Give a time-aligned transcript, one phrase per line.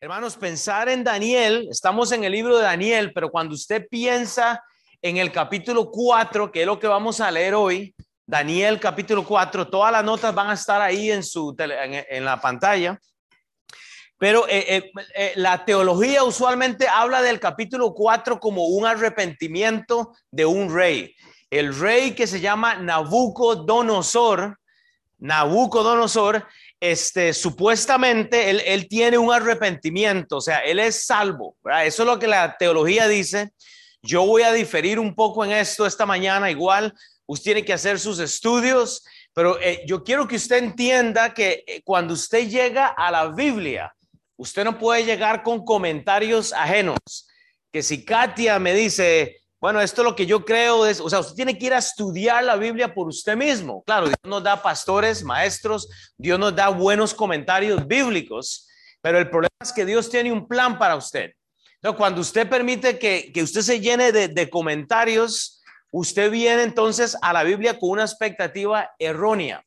[0.00, 4.62] Hermanos, pensar en Daniel, estamos en el libro de Daniel, pero cuando usted piensa
[5.02, 7.92] en el capítulo 4, que es lo que vamos a leer hoy,
[8.24, 12.96] Daniel capítulo 4, todas las notas van a estar ahí en, su en, la pantalla.
[14.18, 20.46] Pero eh, eh, eh, la teología usualmente habla del capítulo 4 como un arrepentimiento de
[20.46, 21.12] un rey.
[21.50, 24.60] El rey que se llama Nabucodonosor,
[25.18, 26.46] Nabucodonosor
[26.80, 31.56] este, supuestamente él, tiene un arrepentimiento, o sea, él es salvo.
[31.84, 33.50] Eso es lo que la teología dice.
[34.02, 36.94] Yo voy a diferir un poco en esto esta mañana, igual
[37.28, 41.82] usted tiene que hacer sus estudios, pero eh, yo quiero que usted entienda que eh,
[41.84, 43.94] cuando usted llega a la Biblia,
[44.36, 47.28] usted no puede llegar con comentarios ajenos.
[47.70, 51.18] Que si Katia me dice, bueno, esto es lo que yo creo, es, o sea,
[51.18, 53.82] usted tiene que ir a estudiar la Biblia por usted mismo.
[53.84, 58.68] Claro, Dios nos da pastores, maestros, Dios nos da buenos comentarios bíblicos,
[59.00, 61.32] pero el problema es que Dios tiene un plan para usted.
[61.74, 67.16] Entonces, cuando usted permite que, que usted se llene de, de, comentarios, usted viene entonces
[67.20, 69.64] a la Biblia con una expectativa errónea.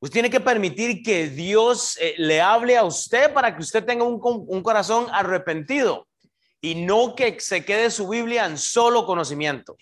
[0.00, 4.04] Usted tiene que permitir que Dios eh, le hable a usted para que usted tenga
[4.04, 6.06] un, un corazón arrepentido
[6.64, 9.76] y no que se quede su Biblia en solo conocimiento.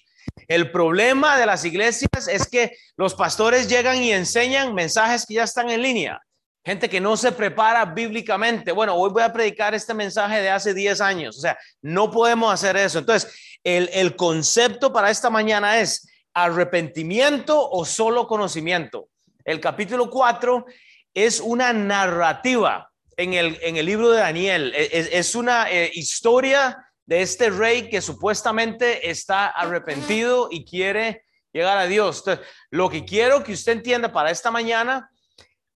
[0.48, 5.44] El problema de las iglesias es que los pastores llegan y enseñan mensajes que ya
[5.44, 6.20] están en línea.
[6.64, 8.72] Gente que no se prepara bíblicamente.
[8.72, 11.39] Bueno, hoy voy a predicar este mensaje de hace 10 años.
[11.39, 12.98] O sea, no podemos hacer eso.
[12.98, 19.08] Entonces, el, el concepto para esta mañana es arrepentimiento o solo conocimiento.
[19.44, 20.67] El capítulo 4
[21.14, 22.91] es una narrativa
[23.22, 24.72] en el, en el libro de Daniel.
[24.74, 31.24] E, es, es una eh, historia de este rey que supuestamente está arrepentido y quiere
[31.52, 32.24] llegar a Dios.
[32.70, 35.10] lo que quiero que usted entienda para esta mañana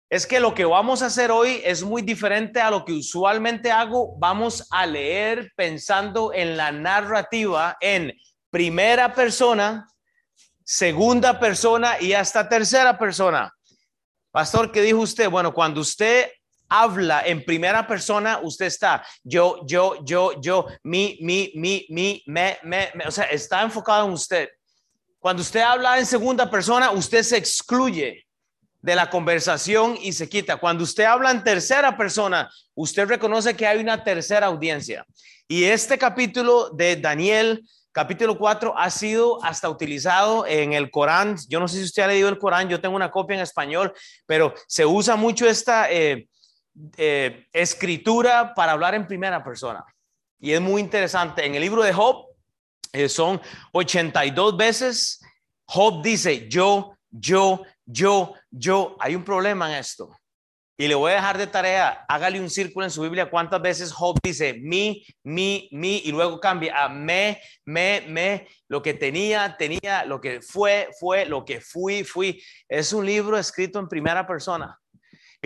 [0.08, 3.72] es que lo que vamos a hacer hoy es muy diferente a lo que usualmente
[3.72, 4.16] hago.
[4.18, 8.12] Vamos a leer pensando en la narrativa en
[8.50, 9.88] primera persona,
[10.64, 13.52] segunda persona y hasta tercera persona.
[14.30, 15.28] Pastor, ¿qué dijo usted?
[15.28, 16.30] Bueno, cuando usted
[16.68, 22.58] habla en primera persona, usted está yo, yo, yo, yo, mi, mi, mi, mi, me,
[22.62, 24.48] me, me, o sea, está enfocado en usted.
[25.18, 28.26] Cuando usted habla en segunda persona, usted se excluye
[28.80, 30.58] de la conversación y se quita.
[30.58, 35.04] Cuando usted habla en tercera persona, usted reconoce que hay una tercera audiencia.
[35.48, 41.36] Y este capítulo de Daniel, capítulo 4, ha sido hasta utilizado en el Corán.
[41.48, 43.92] Yo no sé si usted ha leído el Corán, yo tengo una copia en español,
[44.26, 45.90] pero se usa mucho esta...
[45.90, 46.28] Eh,
[46.96, 49.84] eh, escritura para hablar en primera persona.
[50.38, 51.44] Y es muy interesante.
[51.44, 52.26] En el libro de Job
[52.92, 53.40] eh, son
[53.72, 55.20] 82 veces.
[55.64, 58.96] Job dice, yo, yo, yo, yo.
[59.00, 60.10] Hay un problema en esto.
[60.78, 63.90] Y le voy a dejar de tarea, hágale un círculo en su Biblia cuántas veces
[63.90, 69.56] Job dice mi, mi, mi y luego cambia a me, me, me, lo que tenía,
[69.56, 72.42] tenía, lo que fue, fue, lo que fui, fui.
[72.68, 74.78] Es un libro escrito en primera persona.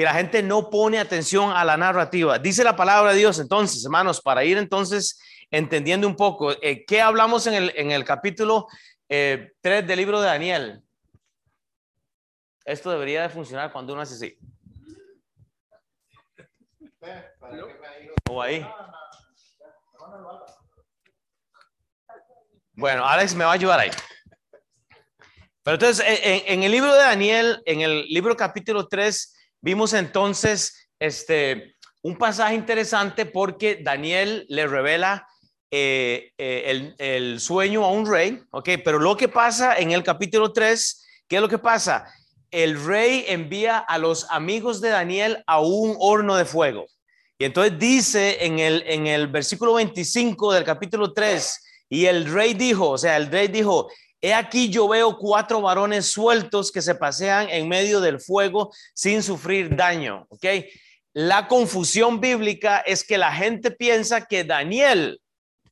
[0.00, 2.38] Y la gente no pone atención a la narrativa.
[2.38, 7.02] Dice la palabra de Dios entonces, hermanos, para ir entonces entendiendo un poco, eh, ¿qué
[7.02, 8.66] hablamos en el, capítulo
[9.08, 10.82] 3 eh, del libro de Daniel?
[12.64, 14.38] Esto debería de funcionar cuando uno hace así.
[18.30, 18.66] O ahí.
[22.72, 23.90] Bueno, Alex me va a ayudar ahí.
[25.62, 30.90] Pero entonces, en, en el libro de Daniel, en el libro capítulo 3, Vimos entonces
[30.98, 35.26] este, un pasaje interesante porque Daniel le revela
[35.70, 38.70] eh, eh, el, sueño a un rey, ¿ok?
[38.84, 42.06] Pero lo que pasa en el capítulo 3, ¿qué es lo que pasa?
[42.50, 46.86] El rey envía a los amigos de Daniel a un horno de fuego.
[47.38, 52.54] Y entonces dice en el, en el versículo 25 del capítulo 3, y el rey
[52.54, 53.88] dijo, o sea, el rey dijo,
[54.22, 59.22] He aquí yo veo cuatro varones sueltos que se pasean en medio del fuego sin
[59.22, 60.26] sufrir daño.
[60.28, 60.44] ¿Ok?
[61.12, 65.20] La confusión bíblica es que la gente piensa que Daniel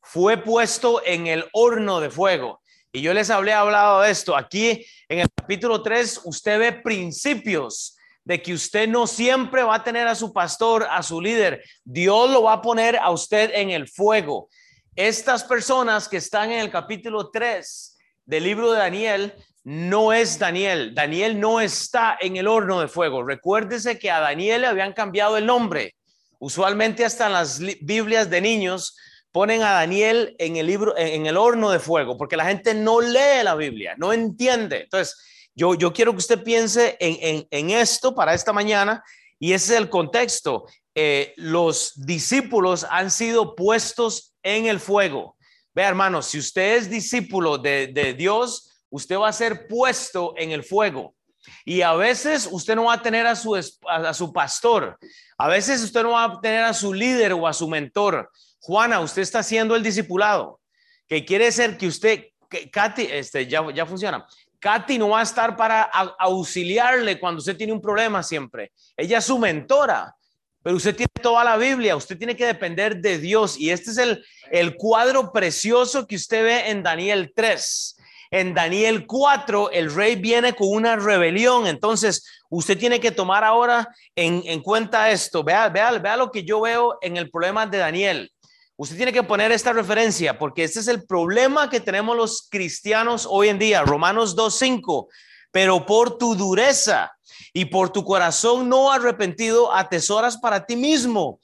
[0.01, 2.61] fue puesto en el horno de fuego.
[2.91, 4.35] Y yo les hablé hablado de esto.
[4.35, 9.83] Aquí en el capítulo 3 usted ve principios de que usted no siempre va a
[9.83, 11.63] tener a su pastor, a su líder.
[11.83, 14.49] Dios lo va a poner a usted en el fuego.
[14.95, 17.88] Estas personas que están en el capítulo 3
[18.29, 19.33] del libro de Daniel
[19.63, 20.93] no es Daniel.
[20.93, 23.23] Daniel no está en el horno de fuego.
[23.23, 25.95] Recuérdese que a Daniel le habían cambiado el nombre.
[26.37, 28.95] Usualmente hasta en las Biblias de niños
[29.31, 33.01] ponen a Daniel en el libro, en el horno de fuego, porque la gente no
[33.01, 34.83] lee la Biblia, no entiende.
[34.83, 35.17] Entonces,
[35.55, 39.03] yo, yo quiero que usted piense en, en, esto para esta mañana
[39.39, 40.67] Y ese es el contexto.
[40.93, 45.35] Eh, los discípulos han sido puestos en el fuego.
[45.73, 50.63] Vea, hermanos, si usted es discípulo de, Dios, usted va a ser puesto en el
[50.63, 51.15] fuego.
[51.63, 53.55] Y a veces usted no va a tener a su,
[53.87, 54.97] a, su pastor,
[55.37, 58.29] a veces usted no va a tener a su líder o a su mentor.
[58.59, 60.59] Juana, usted está haciendo el discipulado,
[61.07, 64.25] que quiere ser que usted, que, Katy, este, ya, ya funciona.
[64.59, 65.83] Katy no va a estar para
[66.19, 68.73] auxiliarle cuando usted tiene un problema siempre.
[68.97, 70.13] Ella es su mentora,
[70.61, 73.57] pero usted tiene toda la Biblia, usted tiene que depender de Dios.
[73.57, 77.95] Y este es el, el cuadro precioso que usted ve en Daniel 3.
[78.31, 81.65] En Daniel 4, el rey viene con una rebelión.
[81.65, 85.43] Entonces, usted tiene que tomar ahora en, cuenta esto.
[85.43, 88.31] Vea, vea, vea lo que yo veo en el problema de Daniel.
[88.75, 93.27] Usted tiene que poner esta referencia porque este es el problema que tenemos los cristianos
[93.29, 93.81] hoy en día.
[93.81, 95.07] Romanos 2.5.
[95.51, 97.11] Pero por tu dureza
[97.53, 101.39] y por tu corazón no arrepentido atesoras para ti mismo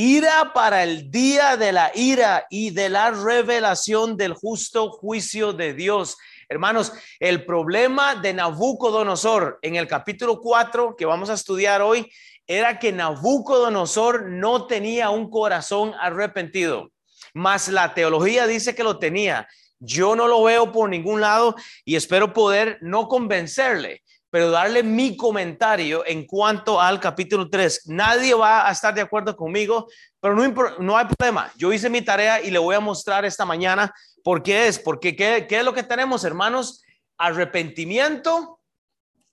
[0.00, 5.74] ira para el día de la ira y de la revelación del justo juicio de
[5.74, 6.16] Dios.
[6.48, 12.08] Hermanos, el problema de Nabucodonosor en el capítulo 4 que vamos a estudiar hoy
[12.46, 16.92] era que Nabucodonosor no tenía un corazón arrepentido,
[17.34, 19.48] mas la teología dice que lo tenía.
[19.80, 21.54] Yo no lo veo por ningún lado
[21.84, 27.82] y espero poder no convencerle, pero darle mi comentario en cuanto al capítulo 3.
[27.86, 29.86] Nadie va a estar de acuerdo conmigo,
[30.20, 30.48] pero no,
[30.80, 31.52] no hay problema.
[31.56, 33.94] Yo hice mi tarea y le voy a mostrar esta mañana
[34.24, 36.82] por qué es, porque ¿qué, qué es lo que tenemos, hermanos?
[37.16, 38.60] Arrepentimiento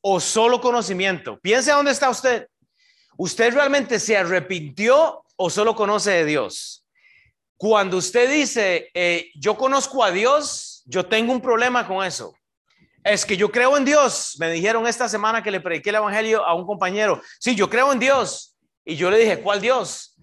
[0.02, 1.40] o solo conocimiento.
[1.40, 2.48] Piense dónde está usted.
[3.18, 6.85] ¿Usted realmente se arrepintió o solo conoce de Dios?
[7.58, 12.34] Cuando usted dice, eh, yo conozco a Dios, yo tengo un problema con eso.
[13.04, 14.36] Es que yo creo en Dios.
[14.40, 17.22] Me dijeron esta semana que le prediqué el Evangelio a un compañero.
[17.40, 18.58] Sí, yo creo en Dios.
[18.84, 20.18] Y yo le dije, ¿cuál Dios?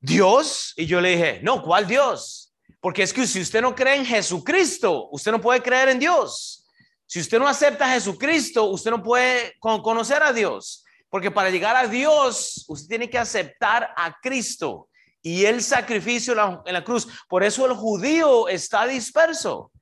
[0.00, 0.72] Dios.
[0.76, 2.54] Y yo le dije, no, ¿cuál Dios?
[2.80, 6.66] Porque es que si usted no cree en Jesucristo, usted no puede creer en Dios.
[7.06, 10.84] Si usted no acepta a Jesucristo, usted no puede conocer a Dios.
[11.10, 14.88] Porque para llegar a Dios, usted tiene que aceptar a Cristo
[15.24, 17.08] y el sacrificio en la cruz.
[17.28, 19.72] Por eso el judío está disperso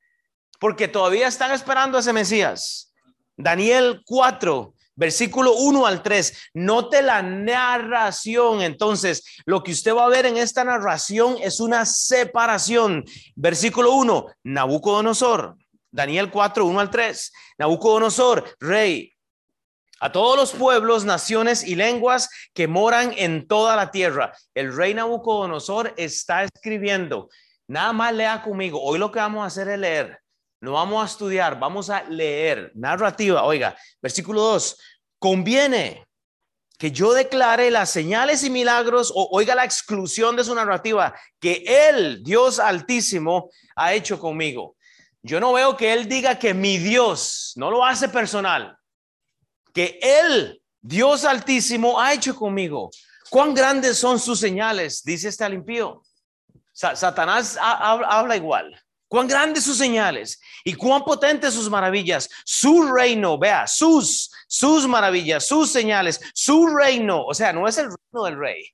[0.60, 2.94] porque todavía están esperando a ese Mesías.
[3.36, 6.50] Daniel 4, versículo 1 al 3.
[6.54, 8.62] Note la narración.
[8.62, 13.04] Entonces, lo que usted va a ver en esta narración es una separación.
[13.34, 15.56] Versículo 1, Nabucodonosor.
[15.90, 17.32] Daniel 4, 1 al 3.
[17.58, 19.11] Nabucodonosor, rey,
[20.02, 24.36] a todos los pueblos, naciones y lenguas que moran en toda la tierra.
[24.52, 27.30] El rey Nabucodonosor está escribiendo.
[27.68, 28.82] Nada más lea conmigo.
[28.82, 30.18] Hoy lo que vamos a hacer es leer.
[30.60, 32.72] No vamos a estudiar, vamos a leer.
[32.74, 34.76] Narrativa, oiga, versículo 2.
[35.20, 36.04] Conviene
[36.78, 41.62] que yo declare las señales y milagros, o oiga la exclusión de su narrativa, que
[41.64, 44.74] Él, Dios Altísimo, ha hecho conmigo.
[45.22, 48.76] Yo no veo que Él diga que mi Dios, no lo hace personal,
[49.72, 52.90] que Él, Dios Altísimo, ha hecho conmigo.
[53.30, 55.02] ¿Cuán grandes son sus señales?
[55.02, 56.02] Dice este limpio.
[56.72, 58.78] Satanás habla igual.
[59.08, 62.30] Cuán grandes sus señales y cuán potentes sus maravillas.
[62.44, 67.24] Su reino, vea, sus, sus maravillas, sus señales, su reino.
[67.26, 68.64] O sea, no es el reino del rey.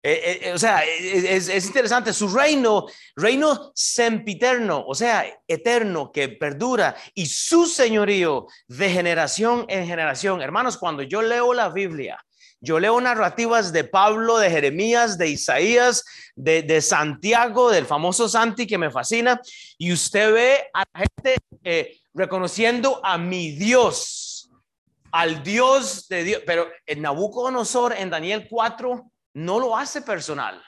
[0.00, 2.86] Eh, eh, eh, o sea, es, es, interesante, su reino,
[3.16, 10.40] reino sempiterno, o sea, eterno, que perdura, y su señorío de generación en generación.
[10.40, 12.24] Hermanos, cuando yo leo la Biblia,
[12.60, 16.04] yo leo narrativas de Pablo, de Jeremías, de Isaías,
[16.36, 19.40] de, Santiago, del famoso Santi que me fascina,
[19.78, 24.50] y usted ve a la gente reconociendo a mi Dios,
[25.10, 30.62] al Dios de Dios, pero en Nabucodonosor, en Daniel 4, no lo hace personal.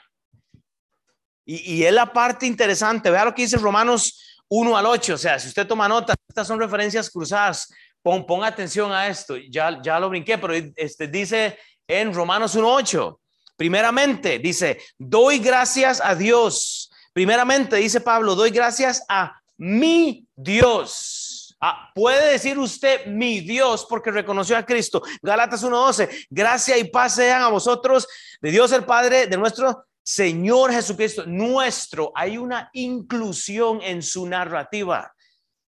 [1.45, 5.17] Y, y es la parte interesante, vea lo que dice Romanos 1 al 8, o
[5.17, 9.81] sea, si usted toma nota, estas son referencias cruzadas, pon, pon atención a esto, ya,
[9.81, 13.17] ya lo brinqué, pero este, dice en Romanos 1.8.
[13.55, 16.89] Primeramente, dice, doy gracias a Dios.
[17.13, 21.20] Primeramente, dice Pablo, doy gracias a mi Dios.
[21.63, 25.03] Ah, puede decir usted mi Dios porque reconoció a Cristo.
[25.21, 28.07] Galatas 1.12, gracia y paz sean a vosotros
[28.41, 32.11] de Dios el Padre, de nuestro Señor Jesucristo, nuestro.
[32.15, 35.13] Hay una inclusión en su narrativa.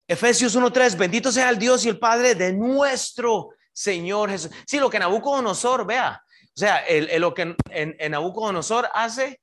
[0.05, 4.51] Efesios 1.3, bendito sea el Dios y el Padre de nuestro Señor Jesús.
[4.65, 9.39] Sí, lo que Nabucodonosor, vea, o sea, el, lo que en, Nabucodonosor hace,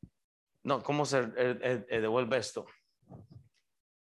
[0.63, 2.67] no, ¿cómo se devuelve esto?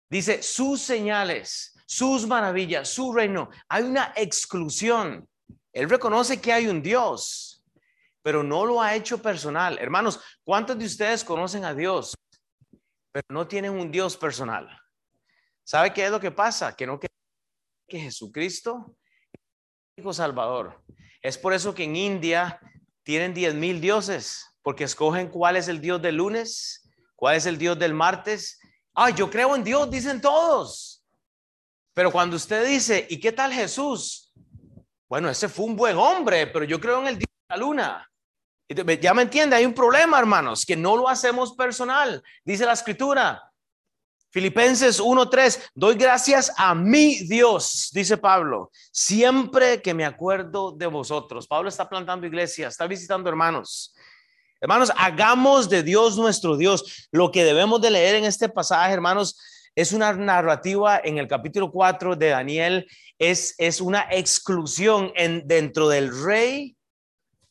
[0.08, 3.48] Dice, sus señales, sus maravillas, su reino.
[3.68, 5.26] Hay una exclusión.
[5.72, 7.64] Él reconoce que hay un Dios,
[8.22, 9.78] pero no lo ha hecho personal.
[9.78, 12.14] Hermanos, ¿cuántos de ustedes conocen a Dios,
[13.12, 14.68] pero no tienen un Dios personal?
[15.64, 16.74] ¿Sabe qué es lo que pasa?
[16.74, 17.08] Que no que
[17.88, 18.96] Jesucristo
[19.96, 20.82] es el Salvador.
[21.22, 22.60] Es por eso que en India
[23.02, 27.58] tienen diez mil dioses, porque escogen cuál es el Dios del lunes, cuál es el
[27.58, 28.58] Dios del martes.
[28.94, 30.95] Ah, yo creo en Dios, dicen todos.
[31.96, 34.30] Pero cuando usted dice, ¿y qué tal Jesús?
[35.08, 38.10] Bueno, ese fue un buen hombre, pero yo creo en el Dios de la luna.
[39.00, 42.22] Ya me entiende, hay un problema, hermanos, que no lo hacemos personal.
[42.44, 43.50] Dice la escritura,
[44.30, 51.46] Filipenses 1:3, doy gracias a mi Dios, dice Pablo, siempre que me acuerdo de vosotros.
[51.46, 53.94] Pablo está plantando iglesia, está visitando hermanos.
[54.60, 57.08] Hermanos, hagamos de Dios nuestro Dios.
[57.10, 59.38] Lo que debemos de leer en este pasaje, hermanos,
[59.76, 65.88] es una narrativa en el capítulo 4 de Daniel, es, es una exclusión en, dentro
[65.88, 66.74] del rey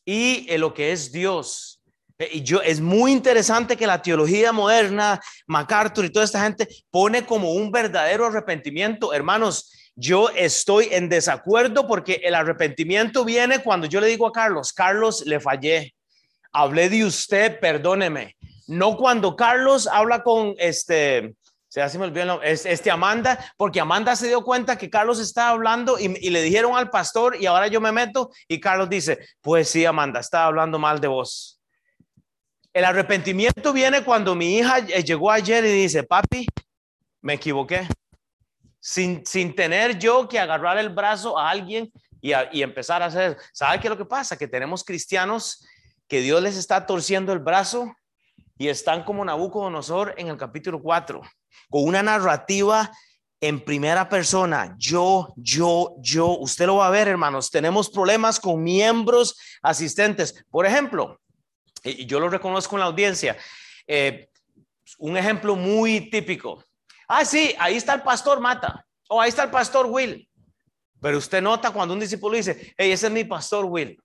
[0.04, 1.84] y en lo que es Dios.
[2.18, 6.68] Eh, y yo, es muy interesante que la teología moderna, MacArthur y toda esta gente
[6.90, 9.14] pone como un verdadero arrepentimiento.
[9.14, 14.74] Hermanos, yo estoy en desacuerdo porque el arrepentimiento viene cuando yo le digo a Carlos,
[14.74, 15.94] Carlos, le fallé,
[16.52, 18.36] hablé de usted, perdóneme.
[18.68, 21.36] No cuando Carlos habla con este,
[21.76, 26.06] se me olvidó, este Amanda, porque Amanda se dio cuenta que Carlos estaba hablando y,
[26.26, 29.84] y, le dijeron al pastor y ahora yo me meto y Carlos dice, pues sí,
[29.86, 31.60] Amanda, estaba hablando mal de vos.
[32.72, 36.48] El arrepentimiento viene cuando mi hija eh, llegó ayer y dice, papi,
[37.22, 37.88] me equivoqué.
[38.80, 41.92] Sin, sin tener yo que agarrar el brazo a alguien
[42.22, 44.38] y, y empezar a hacer, ¿sabe qué es lo que pasa?
[44.38, 45.66] Que tenemos cristianos
[46.08, 47.94] que Dios les está torciendo el brazo
[48.58, 51.22] y están como Nabucodonosor en el capítulo 4,
[51.70, 52.92] con una narrativa
[53.42, 58.64] en primera persona, yo, yo, yo, usted lo va a ver, hermanos, tenemos problemas con
[58.64, 60.44] miembros asistentes.
[60.50, 61.20] Por ejemplo,
[61.84, 63.38] y yo lo reconozco en la audiencia,
[63.86, 64.30] eh,
[64.98, 66.64] un ejemplo muy típico.
[67.08, 70.28] Ah, sí, ahí está el pastor Mata, o ahí está el pastor Will.
[71.02, 74.02] Pero usted nota cuando un discípulo dice, hey, ese es mi pastor Will.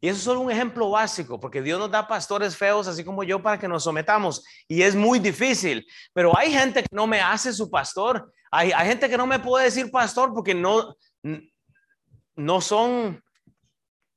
[0.00, 3.24] Y eso es solo un ejemplo básico, porque Dios nos da pastores feos, así como
[3.24, 4.44] yo, para que nos sometamos.
[4.68, 5.86] Y es muy difícil.
[6.12, 8.32] Pero hay gente que no me hace su pastor.
[8.50, 10.94] Hay, gente que no me puede decir pastor porque no,
[12.36, 13.22] no son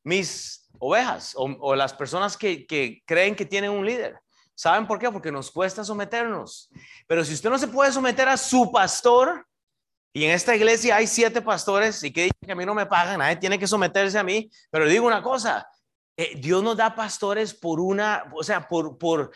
[0.03, 4.19] mis ovejas o, o las personas que, que creen que tienen un líder.
[4.53, 5.09] ¿Saben por qué?
[5.09, 6.69] Porque nos cuesta someternos.
[7.07, 9.47] Pero si usted no se puede someter a su pastor,
[10.13, 13.19] y en esta iglesia hay siete pastores y que que a mí no me pagan,
[13.19, 14.49] nadie tiene que someterse a mí.
[14.69, 15.67] Pero digo una cosa,
[16.17, 19.31] eh, Dios nos da pastores por una, o sea, por, por,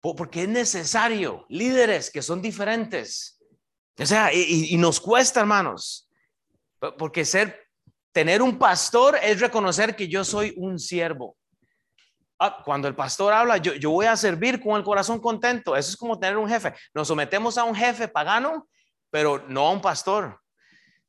[0.00, 3.38] porque es necesario, líderes que son diferentes.
[3.98, 6.08] O sea, y, nos cuesta, hermanos,
[6.98, 7.68] porque ser,
[8.10, 11.36] tener un pastor es reconocer que yo soy un siervo.
[12.38, 15.76] Ah, cuando el pastor habla, yo, yo voy a servir con el corazón contento.
[15.76, 16.74] Eso es como tener un jefe.
[16.92, 18.66] Nos sometemos a un jefe pagano
[19.12, 20.40] pero no a un pastor.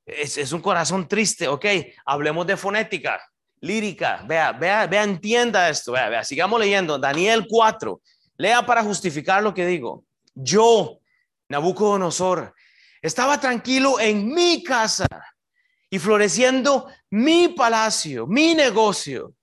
[0.06, 1.66] Es, un corazón triste, ok.
[2.06, 3.18] Hablemos de fonética,
[3.62, 4.26] lírica.
[4.28, 5.94] Vea, vea, vea, entienda esto.
[5.94, 7.00] Vea, vea, sigamos leyendo.
[7.00, 8.02] Daniel 4.
[8.36, 10.04] Lea para justificar lo que digo.
[10.36, 11.00] Yo,
[11.48, 12.54] Nabucodonosor,
[13.02, 15.08] estaba tranquilo en mi casa
[15.90, 19.34] y floreciendo mi palacio, mi negocio.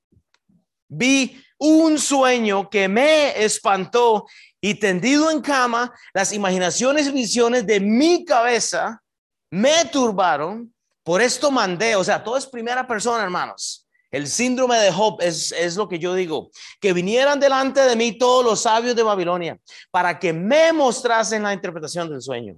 [0.87, 4.27] Vi un sueño que me espantó
[4.61, 9.03] y tendido en cama, las imaginaciones y visiones de mi cabeza
[9.51, 10.75] me turbaron.
[11.03, 13.87] Por esto mandé, o sea, todo es primera persona, hermanos.
[14.11, 16.51] El síndrome de Job es, es lo que yo digo,
[16.81, 19.59] que vinieran delante de mí todos los sabios de Babilonia
[19.91, 22.57] para que me mostrasen la interpretación del sueño.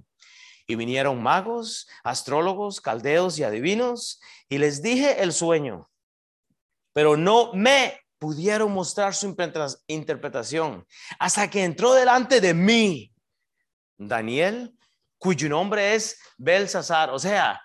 [0.65, 4.19] Y vinieron magos, astrólogos, caldeos y adivinos,
[4.49, 5.89] y les dije el sueño,
[6.93, 9.35] pero no me pudieron mostrar su
[9.87, 10.87] interpretación
[11.19, 13.11] hasta que entró delante de mí
[13.97, 14.73] Daniel,
[15.17, 17.09] cuyo nombre es Belsasar.
[17.09, 17.61] O sea,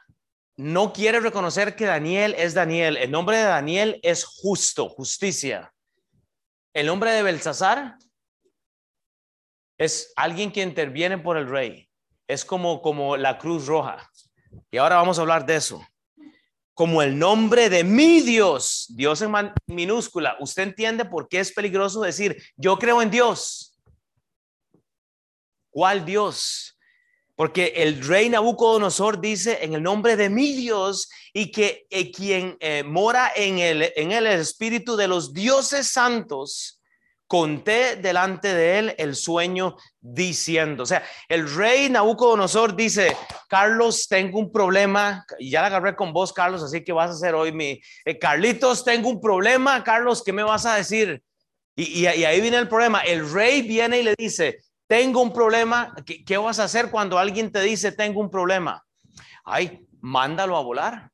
[0.57, 2.97] no quiere reconocer que Daniel es Daniel.
[2.97, 5.73] El nombre de Daniel es justo, justicia.
[6.75, 7.95] El nombre de Belsasar
[9.79, 11.89] es alguien que interviene por el rey.
[12.27, 14.11] Es como, como la cruz roja.
[14.73, 15.87] Y ahora vamos a hablar de eso
[16.79, 19.33] como el nombre de mi Dios, Dios en
[19.67, 20.37] minúscula.
[20.39, 23.77] ¿Usted entiende por qué es peligroso decir, yo creo en Dios?
[25.71, 26.79] ¿Cuál Dios?
[27.35, 32.85] Porque el rey Nabucodonosor dice en el nombre de mi Dios y que quien eh,
[32.85, 36.78] mora en el, en el espíritu de los dioses santos,
[37.29, 43.15] conté delante de él el sueño diciendo, o sea, el rey Nabucodonosor dice,
[43.49, 47.35] Carlos, tengo un problema, ya la agarré con vos, Carlos, así que vas a hacer
[47.35, 51.23] hoy mi, eh, Carlitos, tengo un problema, Carlos, ¿qué me vas a decir?
[51.77, 56.25] Y, ahí viene el problema, el rey viene y le dice, tengo un problema, ¿Qué,
[56.25, 58.83] ¿qué vas a hacer cuando alguien te dice, tengo un problema?
[59.45, 61.11] Ay, mándalo a volar.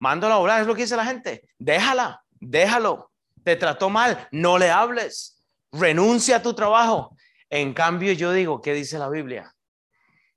[0.00, 1.48] Mándalo a volar, es lo que dice la gente.
[1.56, 3.11] Déjala, déjalo
[3.44, 7.16] te trató mal, no le hables, renuncia a tu trabajo.
[7.50, 9.54] En cambio, yo digo, ¿qué dice la Biblia?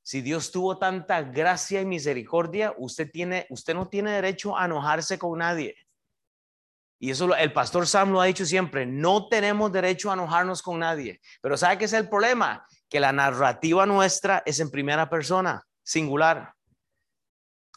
[0.02, 5.18] Si Dios tuvo tanta gracia y misericordia, usted tiene, usted no tiene derecho a enojarse
[5.18, 5.76] con nadie.
[7.00, 10.80] Y eso el pastor Sam lo ha dicho siempre, no tenemos derecho a enojarnos con
[10.80, 11.22] nadie.
[11.42, 12.66] Pero ¿sabe qué es el problema?
[12.90, 16.54] Que la narrativa nuestra es en primera persona, singular.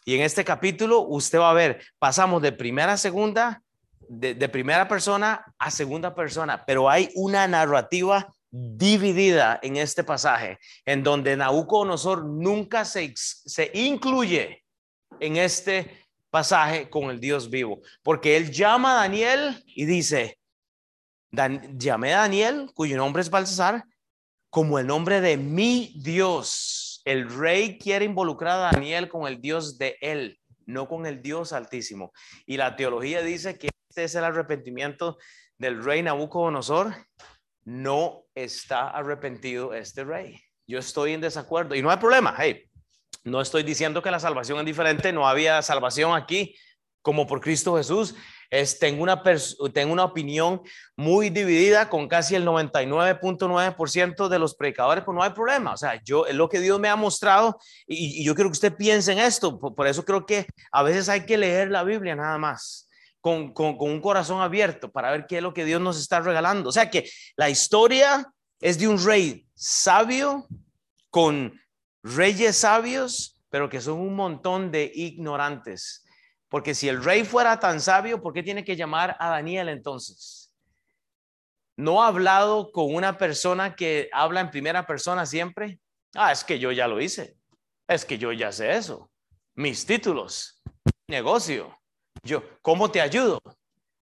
[0.04, 3.62] Y en este capítulo usted va a ver, pasamos de primera a segunda
[4.08, 11.02] de, primera persona a segunda persona, pero hay una narrativa dividida en este pasaje, en
[11.02, 14.64] donde Nabucodonosor nunca se, se incluye
[15.20, 20.38] en este pasaje con el Dios vivo, porque él llama a Daniel y dice,
[21.30, 23.84] llamé a Daniel, cuyo nombre es Balsasar,
[24.50, 27.02] como el nombre de mi Dios.
[27.04, 31.52] El rey quiere involucrar a Daniel con el Dios de él, no con el Dios
[31.52, 32.12] altísimo.
[32.46, 33.68] Y la teología dice que
[34.04, 35.18] es el arrepentimiento
[35.58, 36.94] del rey Nabucodonosor,
[37.64, 40.40] no está arrepentido este rey.
[40.66, 42.34] Yo estoy en desacuerdo y no hay problema.
[42.38, 42.64] Hey,
[43.24, 46.54] no estoy diciendo que la salvación es diferente, no había salvación aquí
[47.02, 48.14] como por Cristo Jesús.
[48.50, 49.22] Es, tengo, una
[49.74, 50.62] tengo una opinión
[50.96, 55.74] muy dividida con casi el 99.9% de los predicadores, pues no hay problema.
[55.74, 58.74] O sea, yo es lo que Dios me ha mostrado y, yo quiero que usted
[58.74, 59.58] piense en esto.
[59.58, 62.87] por, eso creo que a veces hay que leer la Biblia nada más
[63.20, 66.68] con, un corazón abierto para ver qué es lo que Dios nos está regalando.
[66.68, 68.26] O sea que la historia
[68.60, 70.46] es de un rey sabio
[71.10, 71.60] con
[72.02, 76.04] reyes sabios, pero que son un montón de ignorantes.
[76.48, 80.52] Porque si el rey fuera tan sabio, ¿por qué tiene que llamar a Daniel entonces?
[81.76, 85.78] ¿No ha hablado con una persona que habla en primera persona siempre?
[86.14, 87.36] Ah, es que yo ya lo hice.
[87.86, 89.10] Es que yo ya sé eso.
[89.54, 90.60] Mis títulos,
[91.06, 91.78] negocio.
[92.22, 93.40] Yo, ¿cómo te ayudo?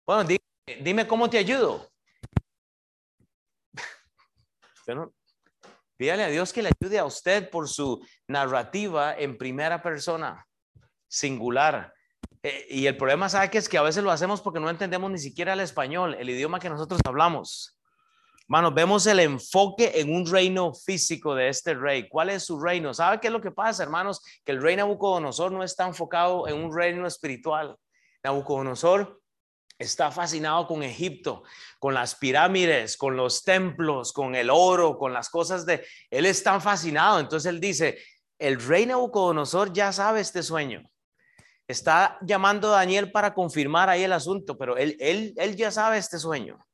[0.07, 0.29] Bueno,
[0.81, 1.89] dime, cómo te ayudo.
[5.97, 10.47] pídale a Dios que le ayude a usted por su narrativa en primera persona,
[11.09, 11.95] singular.
[12.43, 15.11] Eh, y el problema, ¿sabe que Es que a veces lo hacemos porque no entendemos
[15.11, 17.79] ni siquiera el español, el idioma que nosotros hablamos.
[18.47, 22.11] Hermanos, vemos el enfoque en un reino físico de este rey.
[22.11, 22.93] ¿Cuál es su reino?
[22.93, 24.21] ¿Sabe qué es lo que pasa, hermanos?
[24.45, 27.75] Que el rey Nabucodonosor no está enfocado en un reino espiritual.
[28.25, 29.21] Nabucodonosor
[29.79, 31.43] está fascinado con Egipto,
[31.79, 35.85] con las pirámides, con los templos, con el oro, con las cosas de...
[36.11, 37.21] Él es tan fascinado.
[37.21, 37.99] Entonces él dice,
[38.39, 40.83] el rey Nabucodonosor ya sabe este sueño.
[41.69, 45.99] Está llamando a Daniel para confirmar ahí el asunto, pero él, él, él ya sabe
[45.99, 46.65] este sueño.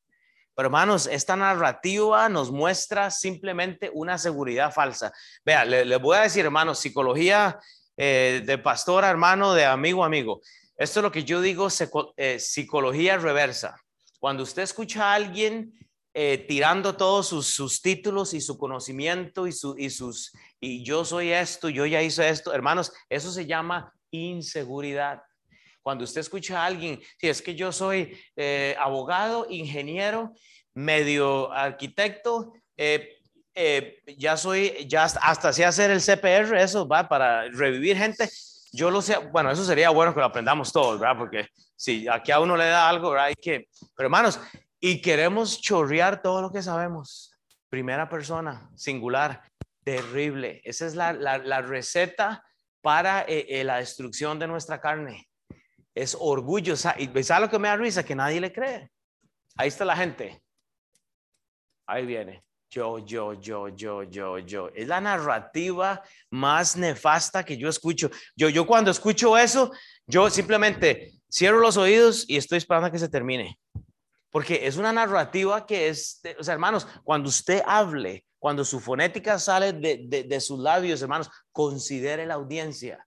[0.55, 5.13] Pero hermanos, esta narrativa nos muestra simplemente una seguridad falsa.
[5.45, 7.59] Vea, le, voy a decir, hermanos, psicología
[7.97, 10.41] eh, de pastor, hermano, de amigo, amigo.
[10.81, 11.69] Esto es lo que yo digo
[12.17, 13.79] eh, psicología reversa.
[14.19, 15.75] Cuando usted escucha a alguien
[16.15, 21.33] eh, tirando todos sus, títulos y su conocimiento y, su, y sus, y yo soy
[21.33, 25.23] esto, yo ya hice esto, hermanos, eso se llama inseguridad.
[25.83, 30.33] Cuando usted escucha a alguien, si es que yo soy eh, abogado, ingeniero,
[30.73, 32.55] medio arquitecto,
[34.17, 38.31] ya soy, ya hasta sé hacer el CPR, eso va para revivir gente,
[38.73, 41.19] yo lo sé, bueno, eso sería bueno que lo aprendamos todos, ¿verdad?
[41.19, 43.15] Porque si aquí a uno le da algo.
[43.19, 44.41] Hay que, pero hermanos,
[44.79, 47.33] y queremos chorrear todo lo que sabemos.
[47.69, 49.43] Primera persona, singular,
[49.85, 50.61] terrible.
[50.65, 52.45] Esa es la, la, receta
[52.81, 55.29] para eh, eh, la destrucción de nuestra carne.
[55.95, 56.75] Es orgullo.
[56.75, 58.05] ¿Y sabes lo que me da risa?
[58.05, 58.91] Que nadie le cree.
[59.57, 60.43] Ahí está la gente.
[61.87, 64.71] Ahí viene yo, yo, yo, yo, yo, yo.
[64.75, 68.11] Es la narrativa más nefasta que yo escucho.
[68.37, 69.73] Yo, yo cuando escucho eso,
[70.07, 73.59] yo simplemente cierro los oídos y estoy esperando a que se termine.
[74.31, 79.39] Porque es una narrativa que es, o sea, hermanos, cuando usted hable, cuando su fonética
[79.41, 83.05] sale de, de, de sus labios, hermanos, considere la audiencia.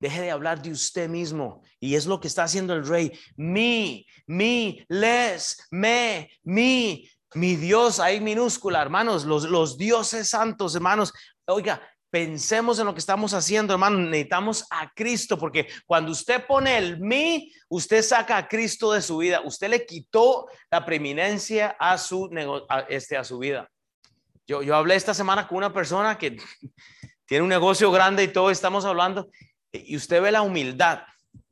[0.00, 1.62] Deje de hablar de usted mismo.
[1.78, 3.12] Y es lo que está haciendo el rey.
[3.36, 7.08] Mi, mi, les, me, mi.
[7.34, 11.12] Mi Dios, ahí minúscula, hermanos, los, los dioses santos, hermanos.
[11.46, 13.98] Oiga, pensemos en lo que estamos haciendo, hermano.
[13.98, 19.16] Necesitamos a Cristo, porque cuando usted pone el mí, usted saca a Cristo de su
[19.16, 19.40] vida.
[19.40, 22.30] Usted le quitó la preeminencia a su,
[22.90, 23.70] este, a su vida.
[24.46, 26.36] Yo, yo hablé esta semana con una persona que
[27.26, 29.30] tiene un negocio grande y todo, estamos hablando,
[29.72, 31.04] y usted ve la humildad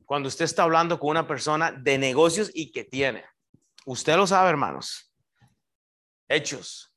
[0.05, 3.25] cuando usted está hablando con una persona de negocios y que tiene.
[3.85, 5.10] Usted lo sabe, hermanos.
[6.31, 6.93] Hechos.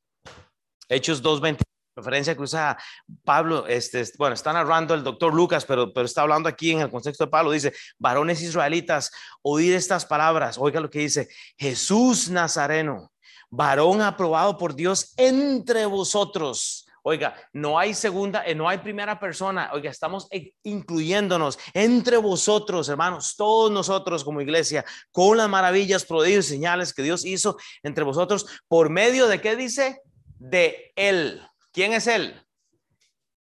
[0.88, 1.62] Hechos 2.20
[1.96, 2.76] referencia que usa
[3.24, 6.90] Pablo, este, bueno, está narrando el doctor Lucas, pero, pero está hablando aquí en el
[6.90, 13.12] contexto de Pablo, dice, varones israelitas, oíd estas palabras, oiga lo que dice, Jesús Nazareno,
[13.48, 16.83] varón aprobado por Dios entre vosotros.
[17.06, 19.68] Oiga, no hay segunda, eh, no hay primera persona.
[19.74, 20.26] Oiga, estamos
[20.62, 27.02] incluyéndonos entre vosotros, hermanos, todos nosotros como iglesia, con las maravillas, prodigios y señales que
[27.02, 30.00] Dios hizo entre vosotros por medio de qué dice?
[30.38, 31.46] De Él.
[31.72, 32.42] ¿Quién es Él?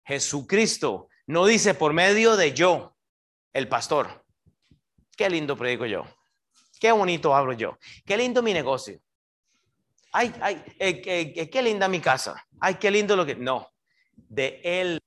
[0.03, 1.07] Jesucristo.
[1.25, 2.93] No dice por medio de yo,
[3.53, 4.25] el pastor.
[5.15, 6.03] Qué lindo predico yo.
[6.77, 7.77] Qué bonito hablo yo.
[8.05, 8.99] Qué lindo mi negocio.
[10.17, 11.03] Ay, ay, eh,
[11.35, 12.41] eh, qué linda mi casa.
[12.61, 13.35] Ay, qué lindo lo que.
[13.35, 13.69] No,
[14.15, 15.01] de Él.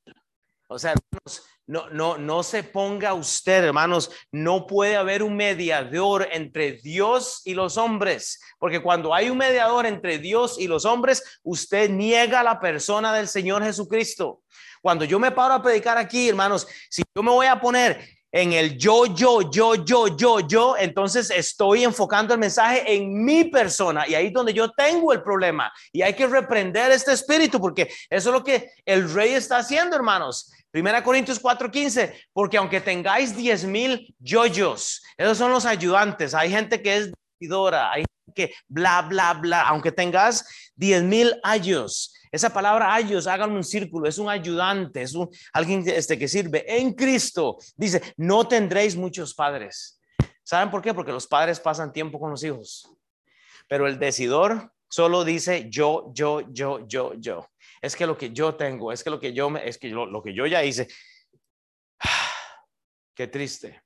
[0.69, 6.29] O sea, hermanos, no, no, no se ponga usted, hermanos, no puede haber un mediador
[6.31, 11.41] entre Dios y los hombres, porque cuando hay un mediador entre Dios y los hombres,
[11.43, 14.43] usted niega la persona del Señor Jesucristo.
[14.83, 18.53] Cuando yo me paro a predicar aquí, hermanos, si yo me voy a poner en
[18.53, 24.07] el yo, yo, yo, yo, yo, yo, entonces estoy enfocando el mensaje en mi persona
[24.07, 27.91] y ahí es donde yo tengo el problema y hay que reprender este espíritu porque
[28.11, 30.53] eso es lo que el rey está haciendo, hermanos.
[30.71, 36.83] Primera Corintios 4:15, porque aunque tengáis diez mil yoyos, esos son los ayudantes, hay gente
[36.83, 43.27] que es hay que bla, bla, bla, aunque tengas diez mil ayos, esa palabra ayos,
[43.27, 47.59] hagan un círculo, es un ayudante, es un, alguien este, que sirve en Cristo.
[47.77, 50.01] Dice, no tendréis muchos padres.
[50.43, 50.95] ¿Saben por qué?
[50.95, 52.91] Porque los padres pasan tiempo con los hijos.
[53.69, 57.49] Pero el decidor solo dice yo, yo, yo, yo, yo.
[57.81, 60.07] Es que lo que yo tengo, es que lo que yo, me, es que lo,
[60.07, 60.89] lo que yo ya hice.
[63.15, 63.83] Qué triste.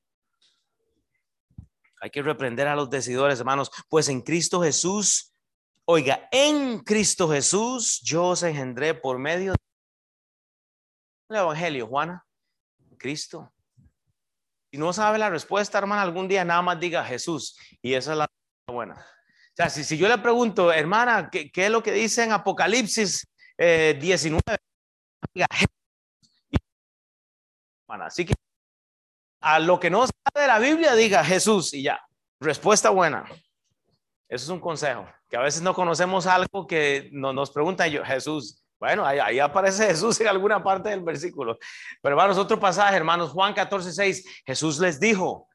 [2.00, 5.32] Hay que reprender a los decidores, hermanos, pues en Cristo Jesús
[5.85, 9.55] Oiga, en Cristo Jesús yo os engendré por medio
[11.29, 12.25] del Evangelio, Juana.
[12.99, 13.53] Cristo.
[14.71, 17.59] Si no sabe la respuesta, hermana, algún día nada más diga Jesús.
[17.83, 18.29] Y esa es la
[18.68, 18.95] buena.
[18.95, 23.27] O sea, si, yo le pregunto, hermana, ¿qué, es lo que dice en Apocalipsis
[23.59, 24.40] 19?
[24.49, 24.57] Eh,
[25.35, 25.47] diga
[28.01, 28.35] así que
[29.40, 32.01] a lo que no sabe de la Biblia, diga Jesús y ya.
[32.40, 33.25] Respuesta buena.
[34.33, 38.03] Eso es un consejo, que a veces no conocemos algo que no, nos pregunta yo,
[38.03, 38.64] Jesús.
[38.81, 41.59] Bueno, ahí, aparece Jesús en alguna parte del versículo.
[42.01, 45.51] Pero hermanos, otro pasaje, hermanos, Juan 14, 6, Jesús les dijo,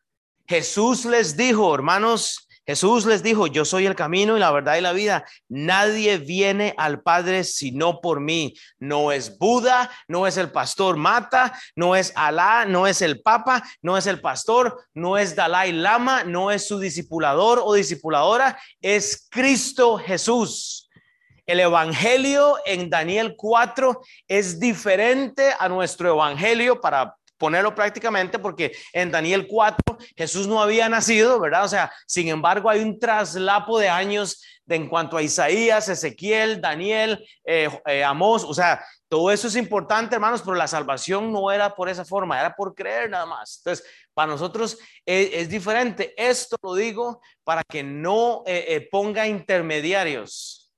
[0.46, 4.82] Jesús les dijo, hermanos, Jesús les dijo, yo soy el camino y la verdad y
[4.82, 5.25] la vida.
[5.47, 8.56] Nadie viene al Padre sino por mí.
[8.77, 13.63] No es Buda, no es el pastor Mata, no es Alá, no es el Papa,
[13.82, 19.27] no es el pastor, no es Dalai Lama, no es su discipulador o discipuladora, es
[19.32, 20.89] Cristo Jesús.
[21.45, 29.12] El Evangelio en Daniel 4 es diferente a nuestro Evangelio para ponerlo prácticamente porque en
[29.12, 31.65] Daniel 4 Jesús no había nacido, ¿verdad?
[31.65, 36.60] O sea, sin embargo hay un traslapo de años de, en cuanto a Isaías, Ezequiel,
[36.60, 41.52] Daniel, eh, eh, Amós, o sea, todo eso es importante, hermanos, pero la salvación no
[41.52, 43.60] era por esa forma, era por creer nada más.
[43.60, 46.13] Entonces, para nosotros es, diferente.
[46.17, 50.73] Esto lo digo para que no eh, ponga intermediarios,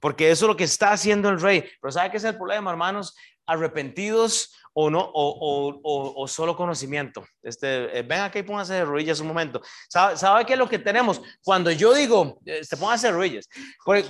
[0.00, 1.68] porque eso es lo que está haciendo el rey.
[1.80, 3.16] Pero ¿sabe qué es el problema, hermanos?
[3.46, 7.26] Arrepentidos o no, o, solo conocimiento.
[7.42, 9.60] Este, eh, ven aquí y póngase de rodillas un momento.
[9.88, 11.20] ¿Sabe, ¿Sabe, qué es lo que tenemos?
[11.42, 13.48] Cuando yo digo, se este, póngase de rodillas,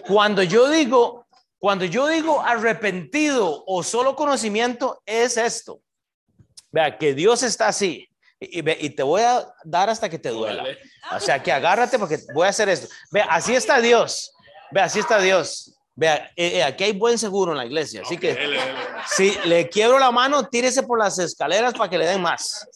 [0.06, 1.26] cuando yo digo,
[1.58, 5.80] cuando yo digo arrepentido o solo conocimiento, es esto.
[6.70, 8.06] Vea, que Dios está así.
[8.38, 10.64] Y, y, te voy a dar hasta que te duela.
[11.12, 12.88] O sea, que agárrate porque voy a hacer esto.
[13.10, 14.32] Vea, así está Dios.
[14.70, 15.77] Vea, así está Dios.
[15.98, 18.56] Vea, eh, eh, aquí hay buen seguro en la iglesia, así que
[19.08, 22.68] si le quiebro la mano, tírese por las escaleras para que le den más.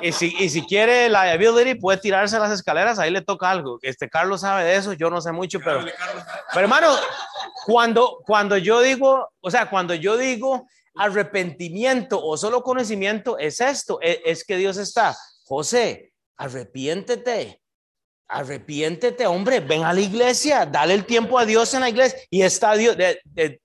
[0.00, 3.78] Y si, y si quiere liability, puede tirarse las escaleras, ahí le toca algo.
[3.80, 5.84] Este Carlos sabe de eso, yo no sé mucho, pero,
[6.52, 6.96] pero hermano,
[7.64, 14.00] cuando, cuando yo digo, o sea, cuando yo digo arrepentimiento o solo conocimiento, es esto,
[14.02, 17.60] es, es que Dios está, José, arrepiéntete
[18.28, 22.42] Arrepiéntete, hombre, ven a la iglesia, dale el tiempo a Dios en la iglesia y
[22.42, 22.96] está Dios,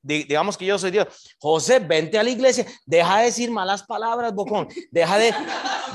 [0.04, 1.08] digamos que yo soy Dios.
[1.40, 5.34] José, vente a la iglesia, deja de decir malas palabras, bocón, deja de,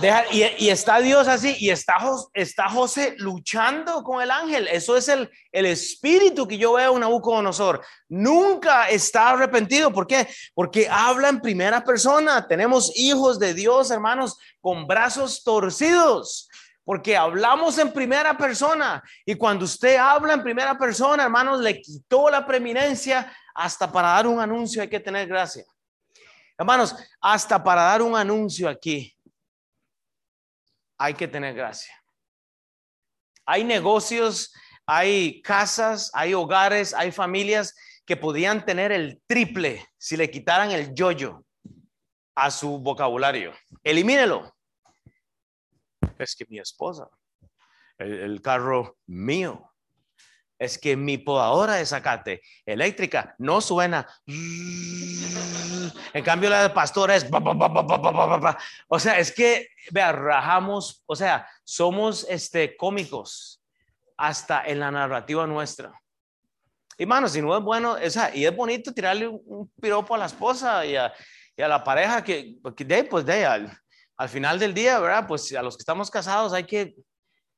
[0.01, 1.95] deja, y, está Dios así y está,
[2.35, 4.67] está José luchando con el ángel.
[4.67, 7.85] Eso es el, el espíritu que yo veo en Nabucodonosor.
[8.09, 9.93] Nunca está arrepentido.
[9.93, 10.27] ¿Por qué?
[10.55, 12.49] Porque habla en primera persona.
[12.49, 16.46] Tenemos hijos de Dios, hermanos, con brazos torcidos
[16.87, 22.31] porque hablamos en primera persona y cuando usted habla en primera persona, hermanos, le quitó
[22.31, 25.65] la preeminencia hasta para dar un anuncio hay que tener gracia.
[26.57, 29.19] Hermanos, hasta para dar un anuncio aquí
[30.97, 31.93] hay que tener gracia.
[33.45, 34.55] Hay negocios,
[34.87, 40.95] hay casas, hay hogares, hay familias que podían tener el triple si le quitaran el
[40.95, 41.45] yoyo
[42.37, 43.53] a su vocabulario.
[43.83, 44.56] Elimínelo
[46.19, 47.09] es que mi esposa,
[47.99, 49.73] el, carro mío,
[50.59, 54.09] es que mi podadora de zacate eléctrica no suena.
[54.27, 57.27] En cambio, la de pastor es.
[58.89, 63.63] O sea, es que, vea, rajamos, o sea, somos este, cómicos
[64.17, 65.93] hasta en la narrativa nuestra.
[66.99, 70.19] Y mano, si no es bueno, o sea, y es bonito tirarle un, piropo a
[70.19, 71.13] la esposa y a,
[71.57, 73.79] la pareja que, de, pues de al,
[74.17, 75.27] al final del día, ¿verdad?
[75.27, 76.97] Pues a los que estamos casados hay que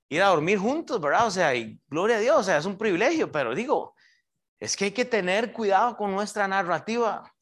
[0.09, 1.27] ir a dormir juntos, ¿verdad?
[1.27, 3.95] O sea, y gloria a Dios, o sea, es un privilegio, pero digo,
[4.59, 7.33] es que hay que tener cuidado con nuestra narrativa.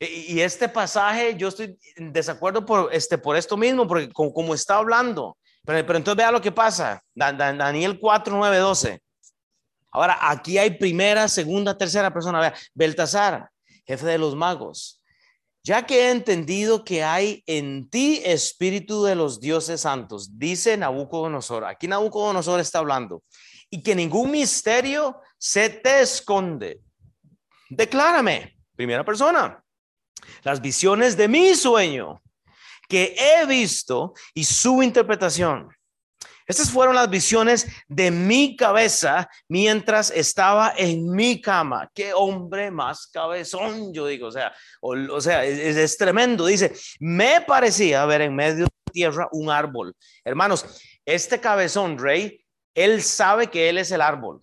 [0.00, 4.76] Y, este pasaje, yo estoy en desacuerdo por, este, por esto mismo, porque como, está
[4.76, 9.02] hablando, pero, pero, entonces vea lo que pasa, Daniel 4, 9, 12.
[9.90, 12.38] Ahora, aquí hay primera, segunda, tercera persona.
[12.38, 13.50] Vea, Beltasar,
[13.84, 14.97] jefe de los magos,
[15.68, 21.66] ya que he entendido que hay en ti espíritu de los dioses santos, dice Nabucodonosor,
[21.66, 23.22] aquí Nabucodonosor está hablando,
[23.68, 26.80] y que ningún misterio se te esconde.
[27.68, 29.62] Declárame, primera persona,
[30.42, 32.22] las visiones de mi sueño
[32.88, 35.68] que he visto y su interpretación.
[36.48, 41.90] Estas fueron las visiones de mi cabeza mientras estaba en mi cama.
[41.94, 46.46] Qué hombre más cabezón, yo digo, o sea, o, sea, es, tremendo.
[46.46, 49.94] Dice, me parecía ver en medio de la tierra un árbol.
[50.24, 50.64] Hermanos,
[51.04, 52.42] este cabezón, rey,
[52.74, 54.40] él sabe que él es el árbol.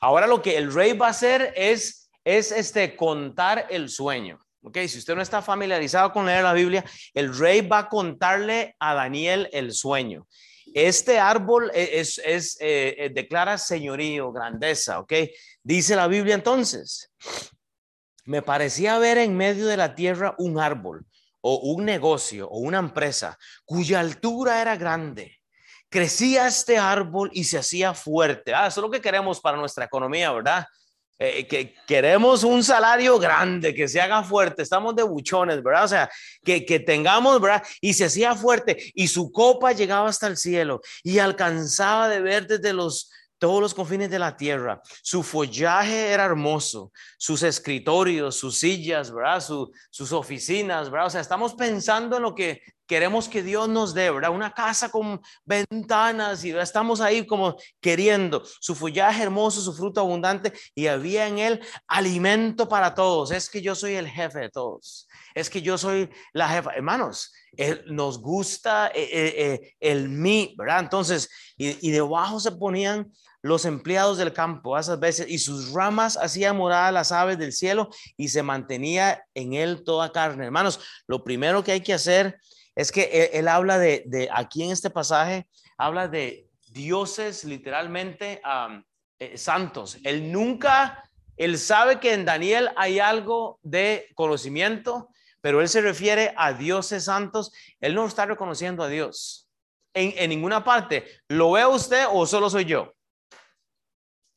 [0.00, 4.40] Ahora lo que el rey va a hacer es, es este, contar el sueño.
[4.64, 8.74] Ok, si usted no está familiarizado con leer la Biblia, el rey va a contarle
[8.80, 10.26] a Daniel el sueño.
[10.74, 15.12] Este árbol e, es, eh, eh, declara señorío, grandeza, ¿ok?
[15.62, 17.12] Dice la Biblia entonces,
[18.24, 21.06] me parecía ver en medio de la tierra un árbol
[21.40, 25.36] o un negocio o una empresa cuya altura era grande.
[25.88, 28.52] Crecía este árbol y se hacía fuerte.
[28.52, 30.66] Ah, eso es lo que queremos para nuestra economía, ¿verdad?
[31.20, 35.84] Eh, que queremos un salario grande, que se haga fuerte, estamos de buchones, ¿verdad?
[35.84, 36.10] O sea,
[36.44, 37.62] que, que tengamos, ¿verdad?
[37.80, 42.46] Y se hacía fuerte y su copa llegaba hasta el cielo y alcanzaba de ver
[42.46, 44.80] desde los todos los confines de la tierra.
[45.02, 49.40] Su follaje era hermoso, sus escritorios, sus sillas, ¿verdad?
[49.40, 51.06] sus oficinas, ¿verdad?
[51.06, 54.30] O sea, estamos pensando en lo que queremos que Dios nos dé, ¿verdad?
[54.30, 60.52] Una casa con ventanas y estamos ahí como queriendo su follaje hermoso, su fruto abundante
[60.74, 63.30] y había en él alimento para todos.
[63.30, 65.06] Es que yo soy el jefe de todos.
[65.34, 66.72] Es que yo soy la jefa.
[66.74, 67.32] Hermanos,
[67.86, 70.80] nos gusta eh, eh, eh, el mí, ¿verdad?
[70.80, 75.72] Entonces, y, y debajo se ponían los empleados del campo a esas veces y sus
[75.72, 80.46] ramas hacían morada las aves del cielo y se mantenía en él toda carne.
[80.46, 82.40] Hermanos, lo primero que hay que hacer
[82.78, 88.40] es que él, habla de, aquí en este pasaje, habla de dioses literalmente
[89.18, 89.98] eh, santos.
[90.04, 91.02] Él nunca,
[91.36, 95.08] él sabe que en Daniel hay algo de conocimiento,
[95.40, 97.50] pero él se refiere a dioses santos.
[97.80, 99.48] Él no está reconociendo a Dios
[99.92, 101.04] en, en ninguna parte.
[101.26, 102.94] ¿Lo ve usted o solo soy yo?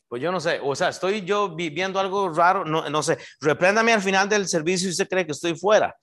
[0.08, 3.94] Pues yo no sé, o sea, estoy yo viendo algo raro, no, no sé, repréndame
[3.94, 5.96] al final del servicio si usted cree que estoy fuera.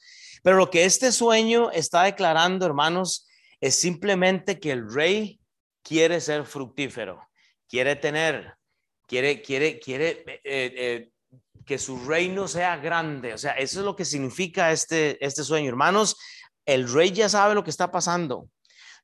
[0.43, 3.27] Pero lo que este sueño está declarando, hermanos,
[3.61, 5.41] es simplemente que el rey
[5.83, 7.21] quiere ser fructífero,
[7.69, 8.55] quiere tener,
[9.07, 11.11] quiere, quiere, quiere eh, eh,
[11.65, 13.35] que su reino sea grande.
[13.35, 15.69] O sea, eso es lo que significa este, este sueño.
[15.69, 16.17] Hermanos,
[16.67, 18.49] el rey ya sabe lo que está pasando.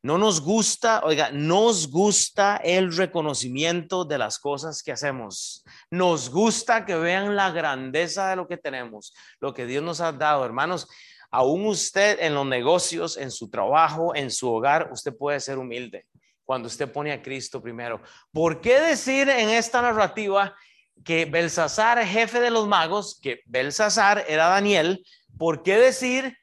[0.05, 5.65] No nos gusta, oiga, nos gusta el reconocimiento de las cosas que hacemos.
[5.91, 10.13] Nos gusta que vean la grandeza de lo que tenemos, lo que Dios nos ha
[10.13, 10.87] dado, hermanos.
[11.31, 16.07] Aún usted en los negocios, en su trabajo, en su hogar, usted puede ser humilde
[16.45, 18.01] cuando usted pone a Cristo primero.
[18.33, 20.55] ¿Por qué decir en esta narrativa
[21.03, 25.05] que Belsasar, jefe de los magos, que Belsasar era Daniel?
[25.39, 26.37] ¿Por qué decir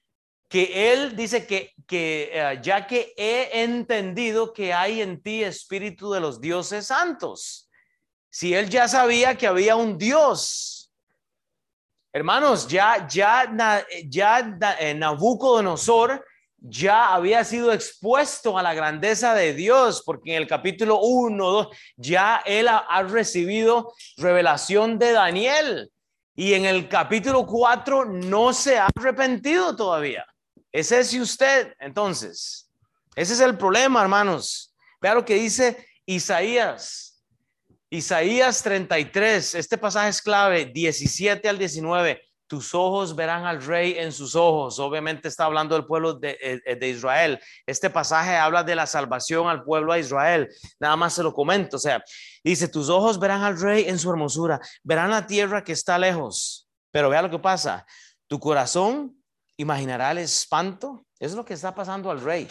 [0.50, 6.12] que él dice que, que eh, ya que he entendido que hay en ti espíritu
[6.12, 7.70] de los dioses santos?
[8.30, 10.81] Si él ya sabía que había un Dios.
[12.14, 13.56] Hermanos, ya, ya,
[14.06, 16.26] ya eh, Nabucodonosor
[16.62, 21.68] ya había sido expuesto a la grandeza de Dios, porque en el capítulo 1, 2,
[21.96, 25.92] ya él ha, recibido revelación de Daniel.
[26.36, 30.26] Y en el capítulo 4 no se ha arrepentido todavía.
[30.72, 32.70] Ese es usted, entonces.
[33.16, 34.74] Ese es el problema, hermanos.
[35.02, 37.11] Vea lo que dice Isaías.
[37.92, 44.12] Isaías 33, este pasaje es clave, 17 al 19 tus ojos verán al rey en
[44.12, 44.78] sus ojos.
[44.78, 47.40] Obviamente está hablando del pueblo eh, eh, de, Israel.
[47.66, 50.50] Este pasaje habla de la salvación al pueblo de Israel.
[50.78, 51.78] Nada más se lo comento.
[51.78, 52.04] O sea,
[52.44, 56.70] dice, tus ojos verán al rey en su hermosura, verán la tierra que está lejos.
[56.92, 57.86] Pero vea lo que pasa.
[58.28, 59.16] Tu corazón
[59.56, 61.06] imaginará el espanto.
[61.20, 62.50] Es lo que está pasando al rey.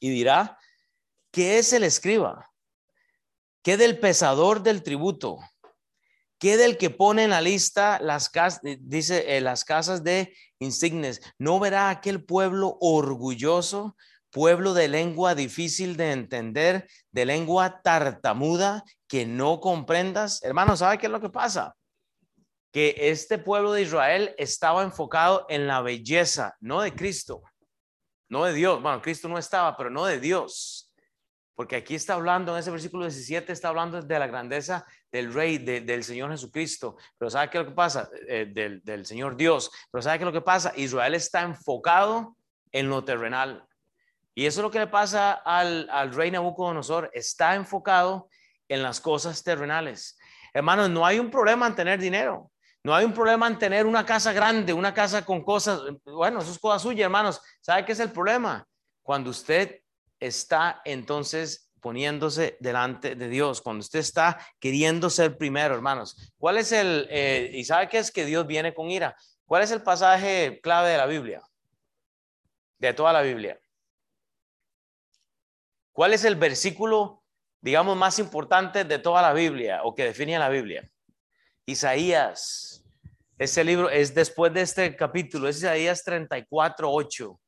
[0.00, 0.58] Y dirá,
[1.30, 2.50] ¿qué es el escriba?
[3.62, 5.38] ¿Qué del pesador del tributo?
[6.38, 11.20] ¿Qué del que pone en la lista las casas, dice, eh, las casas de insignes?
[11.38, 13.96] ¿No verá aquel pueblo orgulloso,
[14.30, 20.42] pueblo de lengua difícil de entender, de lengua tartamuda, que no comprendas?
[20.42, 21.76] Hermano, ¿sabe qué es lo que pasa?
[22.72, 27.42] Que este pueblo de Israel estaba enfocado en la belleza, no de Cristo,
[28.28, 28.82] no de Dios.
[28.82, 30.91] Bueno, Cristo no estaba, pero no de Dios.
[31.54, 35.58] Porque aquí está hablando, en ese versículo 17, está hablando de la grandeza del Rey,
[35.58, 36.96] del Señor Jesucristo.
[37.18, 38.08] Pero ¿sabe qué es lo que pasa?
[38.26, 39.70] Eh, del, Señor Dios.
[39.90, 40.72] Pero ¿sabe qué es lo que pasa?
[40.76, 42.36] Israel está enfocado
[42.72, 43.66] en lo terrenal.
[44.34, 47.10] Y eso es lo que le pasa al, al rey Nabucodonosor.
[47.12, 48.28] Está enfocado
[48.68, 50.18] en las cosas terrenales.
[50.54, 52.50] Hermanos, no hay un problema en tener dinero.
[52.84, 55.80] No hay un problema en tener una casa grande, una casa con cosas.
[56.04, 57.40] Bueno, eso es cosa suya, hermanos.
[57.60, 58.66] ¿Sabe qué es el problema?
[59.02, 59.81] Cuando usted
[60.26, 66.16] está entonces poniéndose delante de Dios, cuando usted está queriendo ser primero, hermanos.
[66.38, 69.16] ¿Cuál es el, eh, y sabe qué es que Dios viene con ira?
[69.44, 71.42] ¿Cuál es el pasaje clave de la Biblia?
[72.78, 73.60] De toda la Biblia.
[75.92, 77.24] ¿Cuál es el versículo,
[77.60, 80.88] digamos, más importante de toda la Biblia o que define la Biblia?
[81.66, 82.84] Isaías.
[83.38, 87.40] Ese libro es después de este capítulo, es Isaías 34, 8.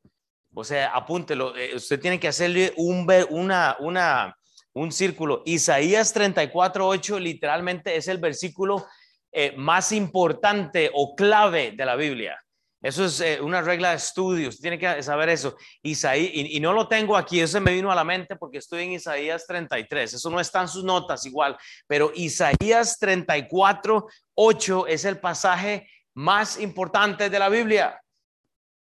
[0.55, 1.57] O sea, apúntelo.
[1.57, 4.37] Eh, usted tiene que hacerle un, una, una,
[4.73, 5.43] un círculo.
[5.45, 8.87] Isaías 34, 8 literalmente es el versículo
[9.33, 12.39] eh, más importante o clave de la Biblia.
[12.81, 14.51] Eso es eh, una regla de estudio.
[14.51, 15.57] Usted tiene que saber eso.
[15.83, 18.85] Isaías, y, y, no lo tengo aquí, eso me vino a la mente porque estoy
[18.85, 20.15] en Isaías 33.
[20.15, 26.61] Eso no está en sus notas igual, pero Isaías 34, 8 es el pasaje más
[26.61, 27.99] importante de la Biblia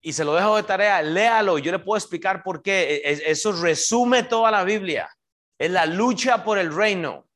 [0.05, 2.97] y se lo dejo de tarea, léalo, yo le puedo explicar por qué.
[3.05, 5.09] E, e, eso resume toda la Biblia.
[5.57, 7.29] Es la lucha por el reino.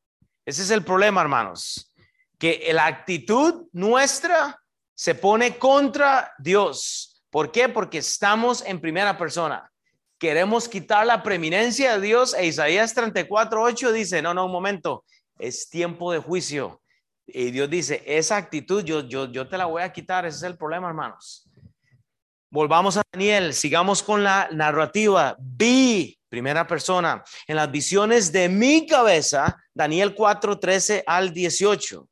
[0.44, 1.92] Ese es el problema, hermanos.
[2.38, 4.60] Que la actitud nuestra
[4.94, 7.22] se pone contra Dios.
[7.30, 7.68] ¿Por qué?
[7.68, 9.70] Porque estamos en primera persona.
[10.18, 15.04] Queremos quitar la preeminencia de Dios e Isaías 34:8 dice, no, no, un momento,
[15.38, 16.82] es tiempo de juicio.
[17.26, 20.42] Y Dios dice, esa actitud yo, yo, yo te la voy a quitar, ese es
[20.44, 21.46] el problema, hermanos.
[22.56, 25.36] Volvamos a Daniel, sigamos con la narrativa.
[25.38, 32.08] Vi, primera persona, en las visiones de mi cabeza, Daniel 4, 13 al 18.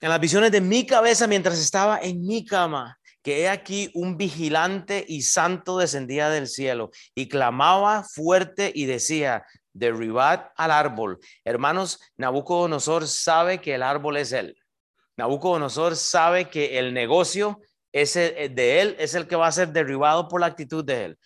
[0.00, 4.16] En las visiones de mi cabeza mientras estaba en mi cama, que he aquí un
[4.16, 11.18] vigilante y santo descendía del cielo y clamaba fuerte y decía, derribad al árbol.
[11.44, 14.56] Hermanos, Nabucodonosor sabe que el árbol es él.
[15.18, 17.60] Nabucodonosor sabe que el negocio
[18.02, 21.04] ese eh, de él es el que va a ser derribado por la actitud de
[21.04, 21.18] él.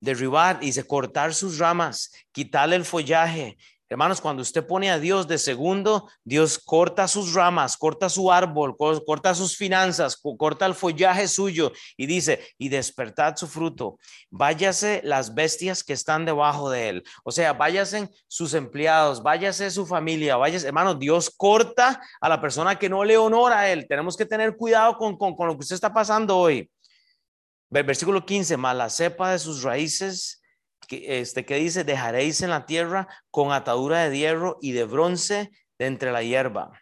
[0.00, 3.56] Derribar, y cortar sus ramas, quitarle el follaje,
[3.88, 8.76] Hermanos, cuando usted pone a Dios de segundo, Dios corta sus ramas, corta su árbol,
[8.76, 13.98] corta sus finanzas, corta el follaje suyo y dice, y despertad su fruto.
[14.28, 17.04] Váyase las bestias que están debajo de él.
[17.22, 22.76] O sea, váyase sus empleados, váyase su familia, váyase, hermano, Dios corta a la persona
[22.76, 23.86] que no le honora a él.
[23.88, 26.68] Tenemos que tener cuidado con, con lo que usted está pasando hoy.
[27.70, 30.42] Versículo 15, más la cepa de sus raíces
[30.86, 35.50] que, este, que dice, dejaréis en la tierra con atadura de hierro y de bronce
[35.78, 36.72] de entre la hierba.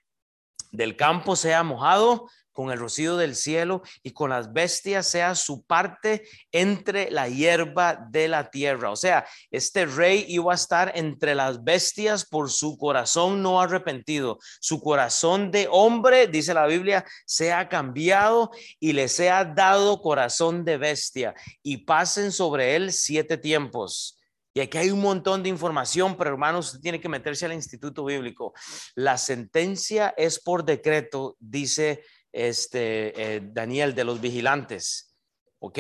[0.71, 5.65] del campo sea mojado con el rocío del cielo y con las bestias sea su
[5.65, 8.91] parte entre la hierba de la tierra.
[8.91, 14.39] O sea, este rey iba a estar entre las bestias por su corazón no arrepentido.
[14.61, 18.51] Su corazón de hombre, dice la Biblia, sea cambiado
[18.81, 24.19] y le sea dado corazón de bestia y pasen sobre él siete tiempos.
[24.57, 28.05] Y aquí hay un montón de información, pero hermanos, usted tiene que meterse al instituto
[28.05, 28.55] bíblico.
[28.95, 32.05] La sentencia es por decreto, dice
[32.35, 35.15] este, eh, Daniel de los vigilantes.
[35.61, 35.79] ¿Ok?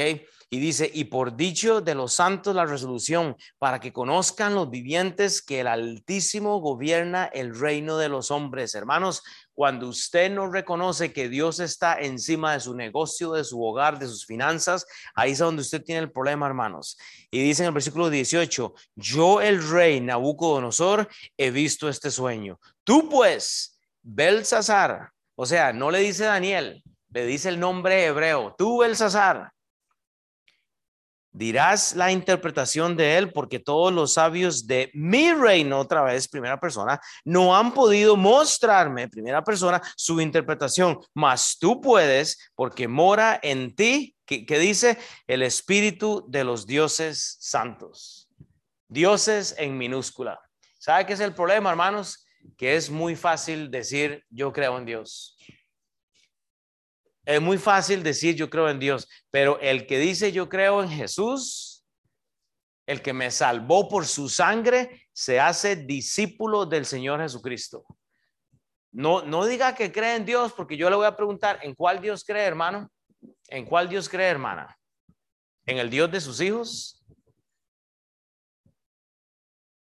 [0.48, 5.42] Y dice, y por dicho de los santos la resolución, para que conozcan los vivientes
[5.42, 8.74] que el Altísimo gobierna el reino de los hombres.
[8.74, 13.98] Hermanos, cuando usted no reconoce que Dios está encima de su negocio, de su hogar,
[13.98, 16.96] de sus finanzas, ahí es donde usted tiene el problema, hermanos.
[17.30, 22.61] Y dice en el versículo 18, yo el rey Nabucodonosor he visto este sueño.
[22.84, 28.78] Tú pues, Belsasar, o sea, no le dice Daniel, le dice el nombre hebreo, tú
[28.78, 29.53] Belsasar,
[31.35, 36.59] dirás la interpretación de él, porque todos los sabios de mi reino, otra vez, primera
[36.59, 43.74] persona, no han podido mostrarme, primera persona, su interpretación, mas tú puedes, porque mora en
[43.74, 48.28] ti, que, dice el espíritu de los dioses santos.
[48.89, 50.41] Dioses en minúscula.
[50.78, 52.23] ¿Sabe qué es el problema, hermanos?
[52.57, 55.36] Que es muy fácil decir, yo creo en Dios.
[57.24, 60.90] Es muy fácil decir yo creo en Dios, pero el que dice yo creo en
[60.90, 61.86] Jesús,
[62.86, 67.84] el que me salvó por su sangre, se hace discípulo del Señor Jesucristo.
[68.92, 72.01] No, no diga que cree en Dios, porque yo le voy a preguntar, ¿en cuál
[72.01, 72.90] Dios cree, hermano?
[73.49, 74.78] ¿En cuál Dios cree, hermana?
[75.66, 77.03] ¿En el Dios de sus hijos?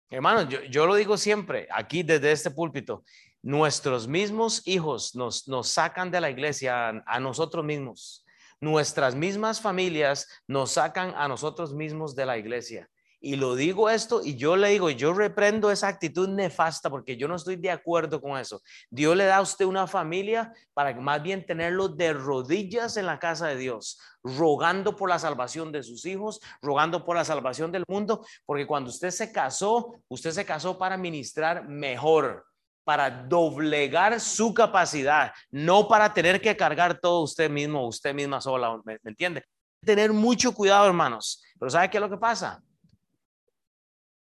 [0.10, 3.03] Hermano, yo, yo lo digo siempre aquí desde este púlpito
[3.47, 8.26] nuestros mismos hijos nos, nos sacan de la iglesia a, nosotros mismos.
[8.60, 12.89] Nuestras mismas familias nos sacan a nosotros mismos de la iglesia.
[13.20, 17.28] Y lo digo esto y yo le digo, yo reprendo esa actitud nefasta porque yo
[17.28, 18.61] no estoy de acuerdo con eso.
[18.91, 23.18] Dios le da a usted una familia para más bien tenerlo de rodillas en la
[23.18, 27.86] casa de Dios, rogando por la salvación de sus hijos, rogando por la salvación del
[27.88, 32.45] mundo, porque cuando usted se casó, usted se casó para ministrar mejor,
[32.84, 38.80] para doblegar su capacidad, no para tener que cargar todo usted mismo, usted misma sola,
[38.86, 39.43] ¿me, entiende?
[39.84, 41.43] Tener mucho cuidado, hermanos.
[41.59, 42.61] Pero ¿sabe qué es lo que pasa?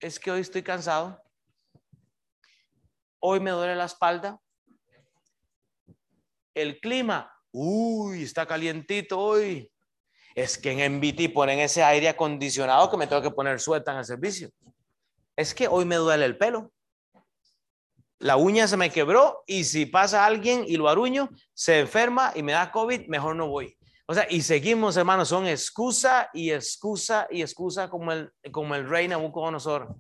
[0.01, 1.20] Es que hoy estoy cansado.
[3.20, 4.40] Hoy me duele la espalda.
[6.55, 9.72] El clima, uy, está calientito hoy.
[10.34, 13.99] Es que en MBT ponen ese aire acondicionado que me tengo que poner suelta en
[13.99, 14.51] el servicio.
[15.36, 16.72] Es que hoy me duele el pelo
[18.20, 22.42] la uña se me quebró y si pasa alguien y lo aruño, se enferma y
[22.42, 23.78] me da COVID, mejor no voy.
[24.11, 28.89] O sea, y seguimos, hermanos, son excusa y excusa y excusa como el, como el
[28.89, 29.95] rey Nabucodonosor.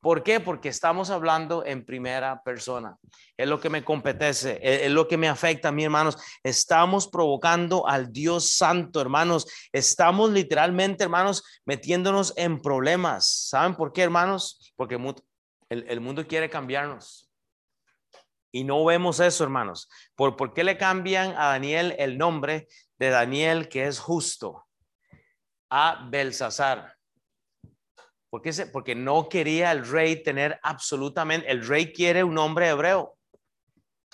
[0.00, 0.40] ¿Por qué?
[0.40, 2.96] Porque estamos hablando en primera persona.
[3.36, 6.16] Es lo que me competece, es, lo que me afecta a mí, hermanos.
[6.42, 9.46] Estamos provocando al Dios Santo, hermanos.
[9.72, 13.26] Estamos literalmente, hermanos, metiéndonos en problemas.
[13.50, 14.72] ¿Saben por qué, hermanos?
[14.74, 14.98] Porque
[15.68, 17.29] el mundo quiere cambiarnos.
[18.52, 19.88] Y no vemos eso, hermanos.
[20.14, 24.66] ¿Por, ¿Por qué le cambian a Daniel el nombre de Daniel, que es justo,
[25.70, 26.96] a Belsasar?
[28.30, 28.52] ¿Por qué?
[28.72, 33.16] Porque no quería el rey tener absolutamente, el rey quiere un nombre hebreo.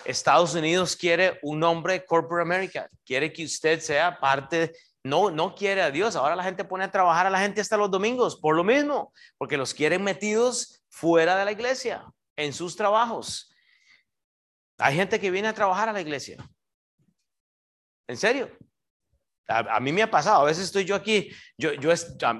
[0.05, 4.73] Estados Unidos quiere un nombre corporate America, quiere que usted sea parte,
[5.03, 6.15] no, no quiere a Dios.
[6.15, 9.13] Ahora la gente pone a trabajar a la gente hasta los domingos por lo mismo,
[9.37, 13.51] porque los quieren metidos fuera de la iglesia, en sus trabajos.
[14.77, 16.37] Hay gente que viene a trabajar a la iglesia.
[18.07, 18.49] ¿En serio?
[19.49, 21.93] A, mí me ha pasado, a veces estoy yo aquí, yo, yo,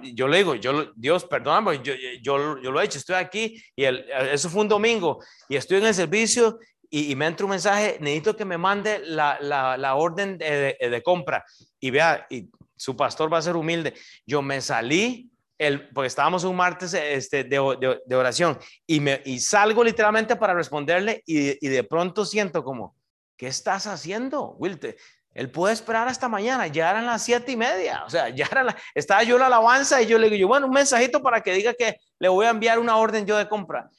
[0.04, 0.56] yo le digo,
[0.94, 5.24] Dios, perdóname, yo, yo, yo, lo he hecho, estoy aquí y eso fue un domingo
[5.48, 6.60] y estoy en el servicio
[6.90, 11.02] y, me entra un mensaje, necesito que me mande la, la, la orden de, de,
[11.02, 11.46] compra
[11.80, 13.94] y vea, y su pastor va a ser humilde,
[14.26, 19.40] yo me salí el, porque estábamos un martes este, de, de, oración y, me, y
[19.40, 22.96] salgo literalmente para responderle y, y, de pronto siento como,
[23.36, 24.98] ¿qué estás haciendo, Wilte?
[25.34, 28.76] Él puede esperar hasta mañana, ya eran las siete y media, o sea, ya era
[28.96, 31.74] estaba yo en la alabanza y yo le digo, bueno, un mensajito para que diga
[31.74, 33.90] que le voy a enviar una orden yo de compra.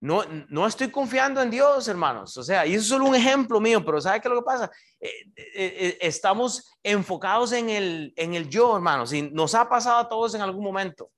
[0.00, 2.36] No, no estoy confiando en Dios, hermanos.
[2.36, 4.44] O sea, y eso es solo un ejemplo mío, pero ¿sabe qué es lo que
[4.44, 4.70] pasa?
[5.00, 9.98] Eh, eh, eh, estamos enfocados en el, en el yo, hermanos, y nos ha pasado
[9.98, 11.10] a todos en algún momento.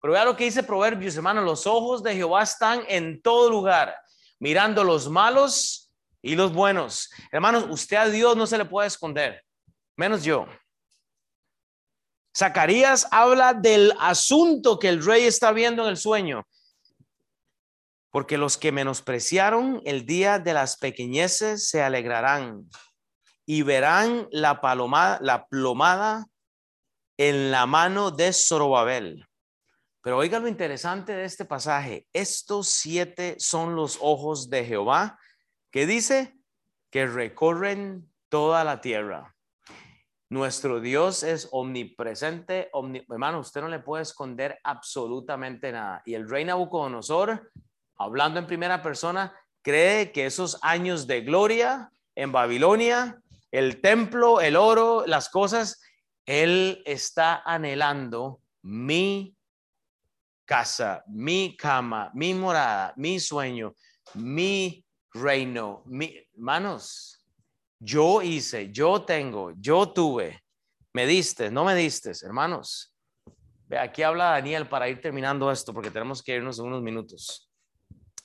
[0.00, 3.96] Pero vea lo que dice Proverbios, hermanos, los ojos de Jehová están en todo lugar,
[4.38, 5.90] mirando los malos
[6.20, 7.10] y los buenos.
[7.32, 9.42] Hermanos, usted a Dios no se le puede esconder,
[9.96, 10.46] menos yo.
[12.36, 16.46] Zacarías habla del asunto que el rey está viendo en el sueño.
[18.16, 22.66] Porque los que menospreciaron el día de las pequeñeces se alegrarán
[23.44, 26.24] y verán la palomada, la plomada
[27.18, 29.26] en la mano de Zorobabel.
[30.00, 32.06] Pero oiga lo interesante de este pasaje.
[32.14, 35.18] Estos siete son los ojos de Jehová,
[35.70, 36.38] que dice
[36.90, 39.36] que recorren toda la tierra.
[40.30, 42.70] Nuestro Dios es omnipresente,
[43.10, 46.00] hermano, usted no le puede esconder absolutamente nada.
[46.06, 47.52] Y el rey Nabucodonosor,
[47.98, 53.20] hablando en primera persona, cree que esos años de gloria en Babilonia,
[53.50, 55.80] el templo, el oro, las cosas,
[56.24, 59.36] él está anhelando mi
[60.44, 63.74] casa, mi cama, mi morada, mi sueño,
[64.14, 65.82] mi reino.
[65.86, 67.24] Mi, hermanos,
[67.78, 70.42] yo hice, yo tengo, yo tuve.
[70.92, 72.94] Me diste, no me diste, hermanos.
[73.78, 77.45] Aquí habla Daniel para ir terminando esto, porque tenemos que irnos en unos minutos.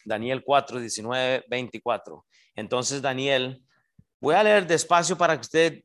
[0.06, 2.26] Daniel 4, 19, 24.
[2.56, 3.64] Entonces, Daniel,
[4.20, 5.84] voy a leer despacio para que usted,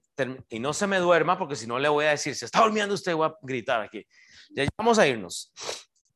[0.49, 2.95] y no se me duerma, porque si no le voy a decir, se está durmiendo
[2.95, 4.07] usted, voy a gritar aquí.
[4.51, 5.53] Ya vamos a irnos.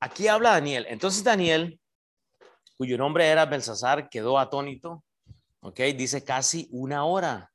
[0.00, 0.86] Aquí habla Daniel.
[0.88, 1.78] Entonces, Daniel,
[2.76, 5.04] cuyo nombre era Belsasar, quedó atónito
[5.60, 5.80] ¿ok?
[5.96, 7.50] Dice casi una hora.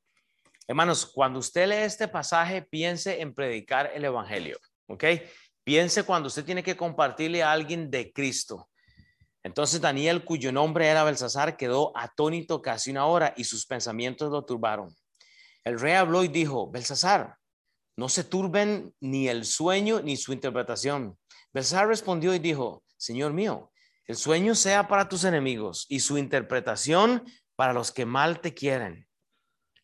[0.66, 5.04] Hermanos, cuando usted lee este pasaje, piense en predicar el Evangelio, ¿ok?
[5.62, 8.68] Piense cuando usted tiene que compartirle a alguien de Cristo.
[9.46, 14.44] Entonces Daniel, cuyo nombre era Belsasar, quedó atónito casi una hora y sus pensamientos lo
[14.44, 14.92] turbaron.
[15.62, 17.36] El rey habló y dijo, Belsasar,
[17.96, 21.16] no se turben ni el sueño ni su interpretación.
[21.52, 23.70] Belsasar respondió y dijo, Señor mío,
[24.06, 27.22] el sueño sea para tus enemigos y su interpretación
[27.54, 29.06] para los que mal te quieren.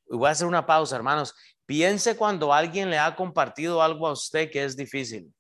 [0.09, 1.37] Voy a hacer una pausa, hermanos.
[1.67, 5.33] Piense cuando alguien le ha compartido algo a usted que es difícil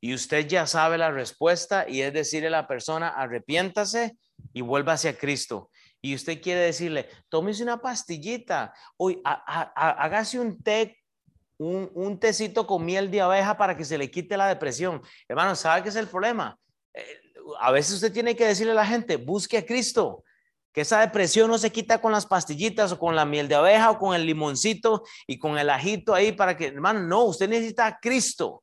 [0.00, 4.16] y usted ya sabe la respuesta y es decirle a la persona, arrepiéntase
[4.52, 5.70] y vuelva hacia Cristo.
[6.00, 10.96] Y usted quiere decirle, tómese una pastillita, hoy hágase un té,
[11.58, 15.02] un, un tecito con miel de abeja para que se le quite la depresión.
[15.26, 16.56] Hermano, ¿sabe qué es el problema?
[16.94, 17.20] Eh,
[17.58, 20.22] a veces usted tiene que decirle a la gente, busque a Cristo,
[20.72, 23.90] que esa depresión no se quita con las pastillitas o con la miel de abeja
[23.90, 27.86] o con el limoncito y con el ajito ahí para que, hermano, no, usted necesita
[27.86, 28.62] a Cristo.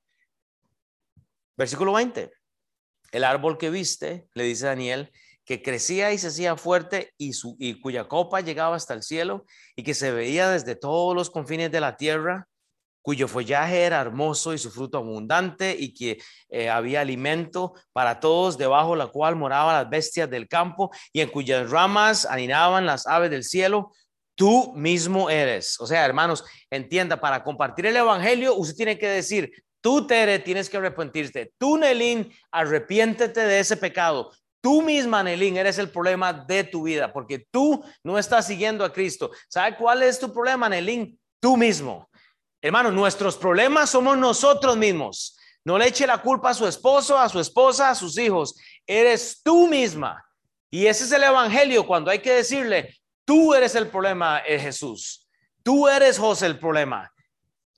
[1.57, 2.31] Versículo 20.
[3.11, 5.11] El árbol que viste, le dice Daniel,
[5.45, 9.45] que crecía y se hacía fuerte y, su, y cuya copa llegaba hasta el cielo
[9.75, 12.47] y que se veía desde todos los confines de la tierra
[13.05, 16.17] cuyo follaje era hermoso y su fruto abundante y que
[16.49, 21.29] eh, había alimento para todos, debajo la cual moraban las bestias del campo y en
[21.29, 23.91] cuyas ramas aninaban las aves del cielo.
[24.33, 25.79] Tú mismo eres.
[25.79, 29.51] O sea, hermanos, entienda, para compartir el evangelio, usted tiene que decir,
[29.85, 31.53] tú, Tere, tienes que arrepentirte.
[31.59, 34.31] Tú, Nelín, arrepiéntete de ese pecado.
[34.59, 38.91] Tú misma, Nelín, eres el problema de tu vida, porque tú no estás siguiendo a
[38.91, 39.29] Cristo.
[39.47, 41.19] ¿Sabe cuál es tu problema, Nelín?
[41.39, 42.09] Tú mismo.
[42.63, 45.37] Hermano, nuestros problemas somos nosotros mismos.
[45.63, 48.55] No le eche la culpa a su esposo, a su esposa, a sus hijos.
[48.87, 50.25] Eres tú misma.
[50.71, 55.29] Y ese es el evangelio cuando hay que decirle, tú eres el problema, Jesús.
[55.61, 57.13] Tú eres José el problema.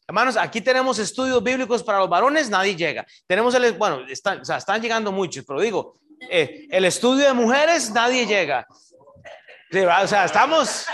[0.10, 3.06] Hermanos, aquí tenemos estudios bíblicos para los varones, nadie llega.
[3.28, 6.00] Tenemos el, bueno, están, están llegando muchos, pero digo,
[6.30, 8.66] eh, el estudio de mujeres, nadie llega.
[10.02, 10.86] O sea, estamos,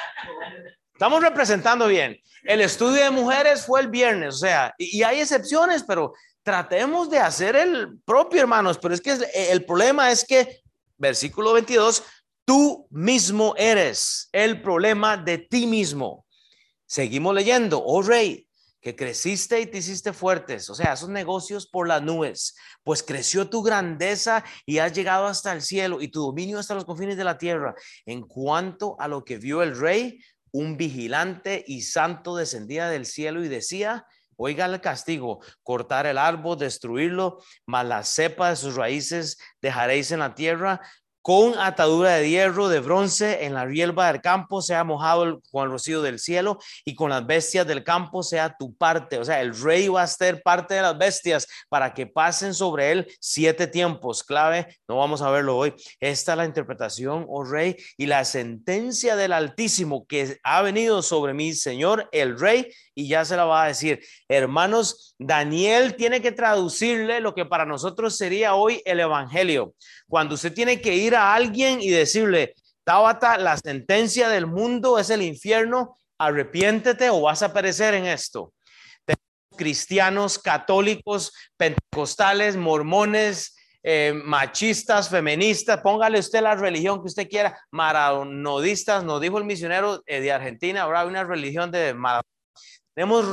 [0.94, 2.20] estamos representando bien.
[2.42, 7.20] El estudio de mujeres fue el viernes, o sea, y, hay excepciones, pero tratemos de
[7.20, 8.80] hacer el propio, hermanos.
[8.80, 10.62] Pero es que el problema es que,
[10.98, 12.04] versículo 22,
[12.46, 16.26] tú mismo eres el problema de ti mismo.
[16.88, 18.48] Seguimos leyendo, oh rey,
[18.84, 23.50] que creciste y te hiciste fuertes, o sea, esos negocios por las nubes, pues creció
[23.50, 27.24] tu grandeza y has llegado hasta el cielo y tu dominio hasta los confines de
[27.24, 27.74] la tierra.
[28.06, 30.20] En cuanto a lo que vio el rey,
[30.52, 34.06] un vigilante y santo descendía del cielo y decía,
[34.36, 40.20] oiga el castigo, cortar el árbol, destruirlo, mas la cepa de sus raíces dejaréis en
[40.20, 40.82] la tierra,
[41.24, 45.72] con atadura de hierro, de bronce, en la rielva del campo sea mojado con el
[45.72, 49.18] rocío del cielo y con las bestias del campo sea tu parte.
[49.18, 52.92] O sea, el rey va a ser parte de las bestias para que pasen sobre
[52.92, 54.22] él siete tiempos.
[54.22, 55.74] Clave, no vamos a verlo hoy.
[56.02, 61.34] Esta es la interpretación, oh rey, y la sentencia del Altísimo que ha venido sobre
[61.34, 64.02] mí, Señor, el rey, y ya se la va a decir.
[64.28, 69.74] Hermanos, Daniel tiene que traducirle lo que para nosotros sería hoy el Evangelio.
[70.08, 75.10] Cuando usted tiene que ir a alguien y decirle, Tabata, la sentencia del mundo es
[75.10, 75.98] el infierno.
[76.18, 78.54] Arrepiéntete o vas a perecer en esto.
[79.06, 83.56] Tenemos cristianos, católicos, pentecostales, mormones,
[83.86, 90.02] eh, machistas, feministas, póngale usted la religión que usted quiera, maradonodistas, nos dijo el misionero
[90.06, 91.94] eh, de Argentina, hay una religión de
[92.96, 93.26] Tenemos,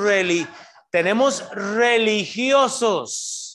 [0.91, 3.50] tenemos religiosos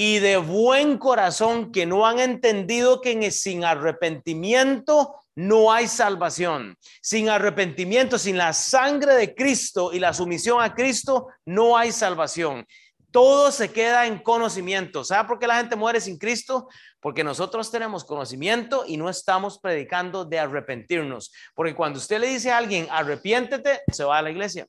[0.00, 6.78] y de buen corazón que no han entendido que sin arrepentimiento no hay salvación.
[7.02, 12.64] Sin arrepentimiento, sin la sangre de Cristo y la sumisión a Cristo, no hay salvación.
[13.10, 15.02] Todo se queda en conocimiento.
[15.02, 16.68] ¿Sabe por qué la gente muere sin Cristo?
[17.00, 21.32] Porque nosotros tenemos conocimiento y no estamos predicando de arrepentirnos.
[21.56, 24.64] Porque cuando usted le dice a alguien, arrepiéntete, se va a la iglesia.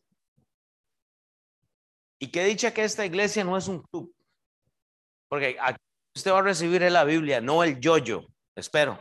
[2.17, 4.11] Y qué dicha que esta iglesia no es un club.
[5.30, 5.80] Porque aquí
[6.15, 8.25] usted va a recibir la Biblia, no el yo-yo.
[8.55, 8.99] Espero.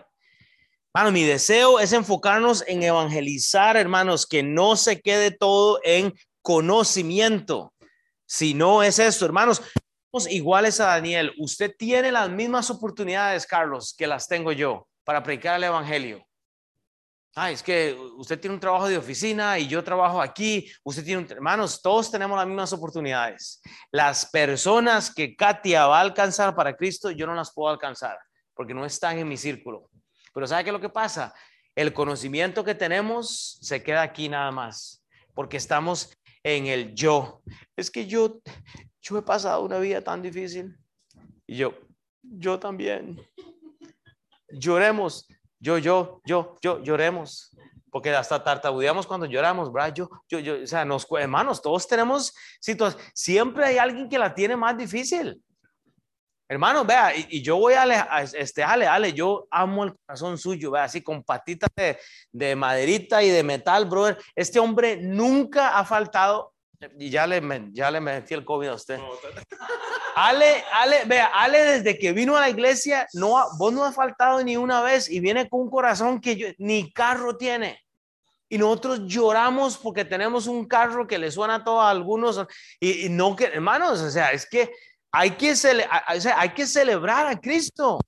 [0.95, 7.73] Bueno, mi deseo es enfocarnos en evangelizar, hermanos, que no se quede todo en conocimiento.
[8.27, 9.63] Si no es esto, hermanos,
[10.11, 11.33] somos iguales a Daniel.
[11.39, 16.28] Usted tiene las mismas oportunidades, Carlos, que las tengo yo para predicar el Evangelio.
[17.35, 20.71] Ay, es que usted tiene un trabajo de oficina y yo trabajo aquí.
[20.83, 21.31] Usted tiene un...
[21.31, 23.61] Hermanos, todos tenemos las mismas oportunidades.
[23.93, 28.19] Las personas que Katia va a alcanzar para Cristo, yo no las puedo alcanzar
[28.59, 29.89] porque no están en mi círculo.
[30.35, 31.33] Pero ¿sabe qué es lo que pasa?
[31.77, 36.11] El conocimiento que tenemos se queda aquí nada más, porque estamos
[36.43, 37.41] en el yo.
[37.77, 38.41] Es que yo,
[39.01, 40.77] yo he pasado una vida tan difícil.
[41.47, 41.73] Y yo,
[42.21, 43.25] yo también.
[44.49, 45.29] Lloremos.
[45.61, 47.51] Yo, yo, yo, yo, lloremos.
[47.91, 49.95] Porque hasta tartabudeamos cuando lloramos, ¿verdad?
[49.95, 53.11] Yo, yo, yo, o sea, nos, hermanos, todos tenemos situaciones.
[53.15, 55.43] Siempre hay alguien que la tiene más difícil.
[56.51, 60.71] Hermano, vea, y, yo voy a, a, este, Ale, Ale, yo amo el corazón suyo,
[60.71, 61.99] vea, así con patitas de,
[62.33, 64.19] de, maderita y de metal, brother.
[64.35, 66.55] Este hombre nunca ha faltado,
[66.99, 68.99] y ya le, ya le metí el COVID a usted.
[70.15, 74.43] Ale, Ale, vea, Ale desde que vino a la iglesia, no, vos no ha faltado
[74.43, 77.81] ni una vez y viene con un corazón que yo, ni carro tiene.
[78.49, 82.47] Y nosotros lloramos porque tenemos un carro que le suena a todos algunos.
[82.81, 84.71] Y, y no que, hermanos, o sea, es que
[85.13, 85.55] hay que,
[86.35, 88.01] hay que celebrar a Cristo.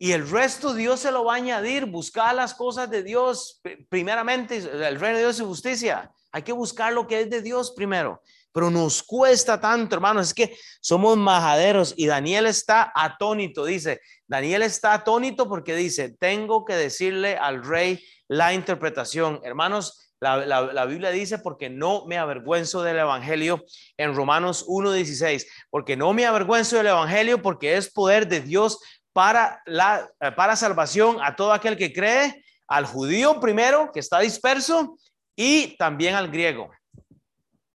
[0.00, 1.86] Y el resto Dios se lo va a añadir.
[1.86, 6.10] Buscar las cosas de Dios, primeramente, el reino de Dios y justicia.
[6.32, 8.22] Hay que buscar lo que es de Dios primero.
[8.52, 10.28] Pero nos cuesta tanto, hermanos.
[10.28, 11.94] Es que somos majaderos.
[11.96, 13.64] Y Daniel está atónito.
[13.64, 19.40] Dice, Daniel está atónito porque dice, tengo que decirle al rey la interpretación.
[19.44, 23.64] Hermanos, la, Biblia dice, porque no me avergüenzo del Evangelio
[23.96, 28.80] en Romanos 1.16, porque no me avergüenzo del Evangelio porque es poder de Dios
[29.12, 34.18] para, la, eh, para salvación a todo aquel que cree, al judío primero, que está
[34.20, 34.98] disperso,
[35.38, 36.68] y también al griego.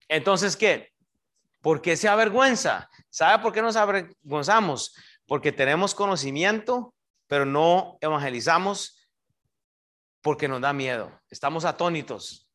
[0.09, 0.91] Entonces, ¿qué?
[1.61, 2.89] ¿Por qué se avergüenza?
[3.09, 4.93] ¿Sabe por qué nos avergonzamos?
[5.25, 6.93] Porque tenemos conocimiento,
[7.25, 9.07] pero no evangelizamos
[10.21, 11.17] porque nos da miedo.
[11.29, 12.49] Estamos atónitos.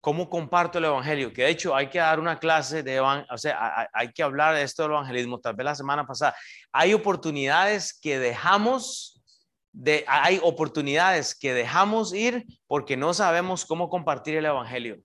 [0.00, 1.32] ¿Cómo comparto el evangelio?
[1.32, 4.62] Que de hecho hay que dar una clase de o sea, hay que hablar de
[4.62, 6.34] esto del evangelismo, tal vez la semana pasada.
[6.72, 9.17] Hay oportunidades que dejamos
[9.72, 14.98] de hay oportunidades que dejamos ir porque no sabemos cómo compartir el evangelio.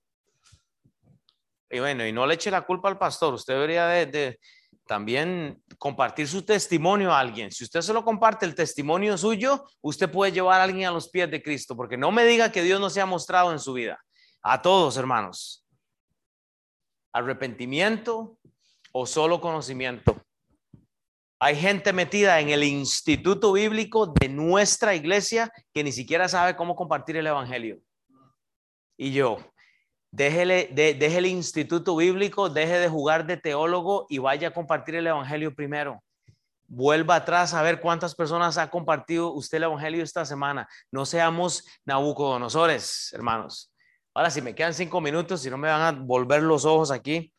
[1.70, 4.38] Y bueno, y no le eche la culpa al pastor, usted debería de
[4.86, 7.52] también compartir su testimonio a alguien.
[7.52, 11.30] Si usted solo comparte el testimonio suyo, usted puede llevar a alguien a los pies
[11.32, 14.00] de Cristo, porque no me diga que Dios no se ha mostrado en su vida.
[14.42, 15.66] A todos, hermanos.
[17.14, 18.38] Arrepentimiento
[18.92, 20.22] o solo conocimiento.
[21.46, 26.74] Hay gente metida en el instituto bíblico de nuestra iglesia que ni siquiera sabe cómo
[26.74, 27.80] compartir el evangelio.
[28.96, 29.40] Y yo,
[30.10, 34.96] Déjele, de, deje el instituto bíblico, deje de jugar de teólogo y vaya a compartir
[34.96, 36.02] el evangelio primero.
[36.66, 40.66] Vuelva atrás a ver cuántas personas ha compartido usted el evangelio esta semana.
[40.92, 43.70] No seamos nabucodonosores, hermanos.
[44.14, 47.33] Ahora, si me quedan cinco minutos, si no me van a volver los ojos aquí.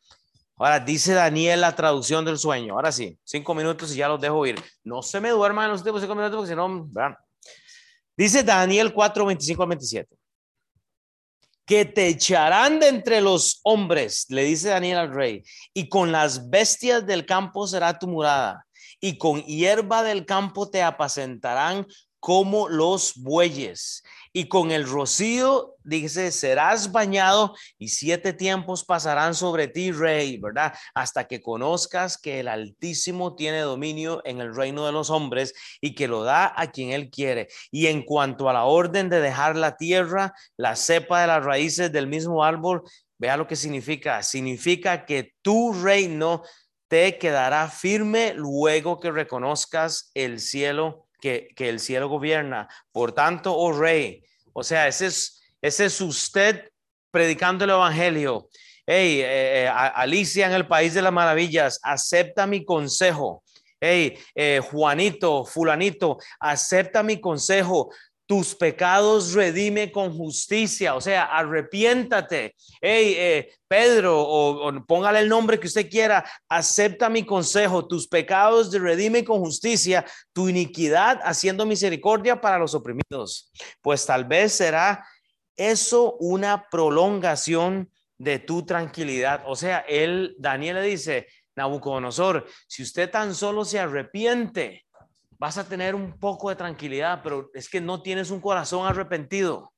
[0.56, 2.74] Ahora, dice Daniel la traducción del sueño.
[2.74, 4.62] Ahora sí, cinco minutos y ya los dejo ir.
[4.84, 7.16] No se me duerman los últimos cinco minutos porque si no, vean.
[8.16, 10.16] Dice Daniel 4, 25 al 27
[11.66, 15.42] que te echarán de entre los hombres, le dice Daniel al rey,
[15.72, 18.66] y con las bestias del campo será tu morada,
[19.00, 21.86] y con hierba del campo te apacentarán
[22.20, 24.02] como los bueyes,
[24.36, 30.74] y con el rocío, dice, serás bañado y siete tiempos pasarán sobre ti, rey, ¿verdad?
[30.92, 35.94] Hasta que conozcas que el Altísimo tiene dominio en el reino de los hombres y
[35.94, 37.46] que lo da a quien él quiere.
[37.70, 41.92] Y en cuanto a la orden de dejar la tierra, la cepa de las raíces
[41.92, 42.82] del mismo árbol,
[43.18, 44.20] vea lo que significa.
[44.24, 46.42] Significa que tu reino
[46.88, 52.68] te quedará firme luego que reconozcas el cielo que, el cielo gobierna.
[52.92, 54.22] Por tanto, oh rey,
[54.52, 56.68] o sea, ese es, ese es usted
[57.10, 58.48] predicando el evangelio.
[58.86, 63.42] Hey, eh, eh, Alicia en el país de las maravillas, acepta mi consejo.
[63.80, 67.90] Hey, eh, Juanito, fulanito, acepta mi consejo
[68.26, 72.54] tus pecados redime con justicia, o sea, arrepiéntate.
[72.80, 78.72] Hey, eh, Pedro, o, póngale el nombre que usted quiera, acepta mi consejo, tus pecados
[78.72, 83.50] redime con justicia, tu iniquidad haciendo misericordia para los oprimidos.
[83.82, 85.06] Pues tal vez será
[85.56, 89.42] eso una prolongación de tu tranquilidad.
[89.46, 94.84] O sea, él, Daniel le dice, Nabucodonosor, si usted tan solo se arrepiente,
[95.38, 99.72] vas a tener un poco de tranquilidad, pero es que no tienes un corazón arrepentido.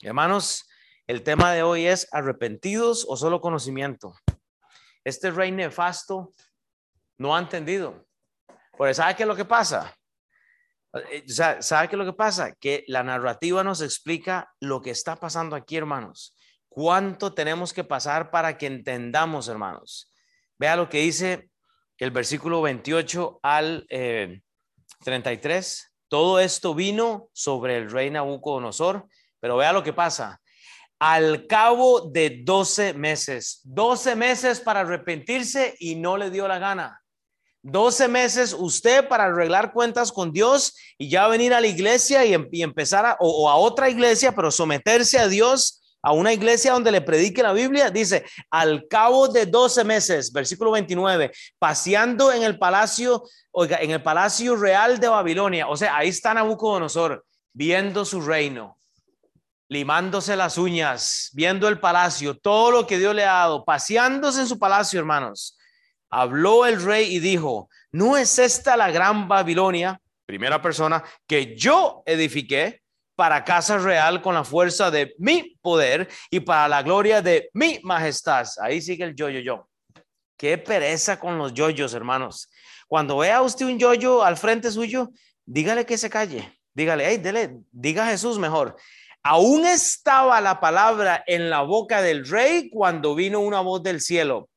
[0.00, 0.68] Hermanos,
[1.06, 4.14] el tema de hoy es arrepentidos o solo conocimiento.
[5.04, 6.32] Este rey nefasto
[7.16, 8.06] no ha entendido.
[8.76, 9.94] Porque ¿sabe qué es lo que pasa?
[11.10, 12.52] Eh, ¿Sabe qué es lo que pasa?
[12.52, 16.36] Que la narrativa nos explica lo que está pasando aquí, hermanos.
[16.68, 20.12] ¿Cuánto tenemos que pasar para que entendamos, hermanos?
[20.58, 21.50] Vea lo que dice
[21.98, 23.86] el versículo 28 al
[25.04, 25.80] 33.
[25.80, 29.06] Eh, Todo esto vino sobre el rey Nabucodonosor,
[29.40, 30.40] pero vea lo que pasa.
[30.98, 37.02] Al cabo de 12 meses, 12 meses para arrepentirse y no le dio la gana.
[37.62, 42.32] 12 meses usted para arreglar cuentas con Dios y ya venir a la iglesia y,
[42.32, 46.92] em, empezar a, o a otra iglesia, pero someterse a Dios a una iglesia donde
[46.92, 52.58] le predique la Biblia, dice, al cabo de 12 meses, versículo 29, paseando en el
[52.58, 58.20] palacio, oiga, en el palacio real de Babilonia, o sea, ahí está Nabucodonosor, viendo su
[58.20, 58.78] reino,
[59.68, 64.46] limándose las uñas, viendo el palacio, todo lo que Dios le ha dado, paseándose en
[64.46, 65.58] su palacio, hermanos.
[66.10, 72.02] Habló el rey y dijo, ¿no es esta la gran Babilonia, primera persona, que yo
[72.06, 72.82] edifiqué?
[73.18, 77.80] Para casa real con la fuerza de mi poder y para la gloria de mi
[77.82, 78.46] majestad.
[78.62, 79.68] Ahí sigue el yo, yo, yo.
[80.36, 82.48] Qué pereza con los yoyos, hermanos.
[82.86, 85.10] Cuando vea usted un yoyo al frente suyo,
[85.44, 86.60] dígale que se calle.
[86.72, 88.76] Dígale, hey, dele, diga Jesús mejor.
[89.24, 94.48] Aún estaba la palabra en la boca del rey cuando vino una voz del cielo.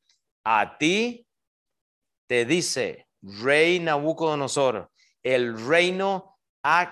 [0.44, 1.26] A ti
[2.28, 4.88] te dice, rey Nabucodonosor,
[5.24, 6.31] el reino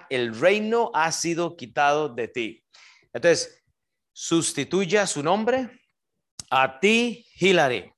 [0.08, 2.64] el reino ha sido quitado de ti.
[3.12, 3.62] Entonces,
[4.12, 5.80] sustituya su nombre
[6.50, 7.92] a ti, Hillary,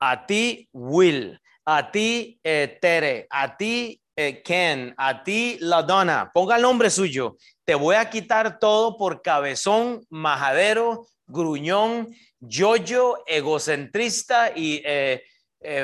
[0.00, 6.30] a ti, Will, a ti, eh, Tere, a ti, eh, Ken, a ti, la donna.
[6.32, 7.36] Ponga el nombre suyo.
[7.64, 12.08] Te voy a quitar todo por cabezón, majadero, gruñón,
[12.40, 15.22] yoyo, egocentrista y eh,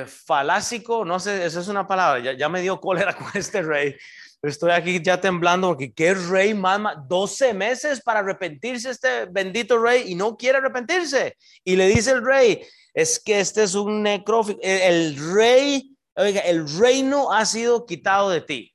[0.06, 1.04] falásico.
[1.04, 2.20] No sé, esa es una palabra.
[2.20, 3.94] Ya, ya me dio cólera con este rey.
[4.44, 10.04] Estoy aquí ya temblando porque qué rey mama 12 meses para arrepentirse este bendito rey
[10.08, 11.36] y no quiere arrepentirse.
[11.64, 12.60] Y le dice el rey,
[12.92, 14.60] es que este es un necrófico.
[14.62, 18.74] El, rey, oiga, el reino ha sido quitado de ti.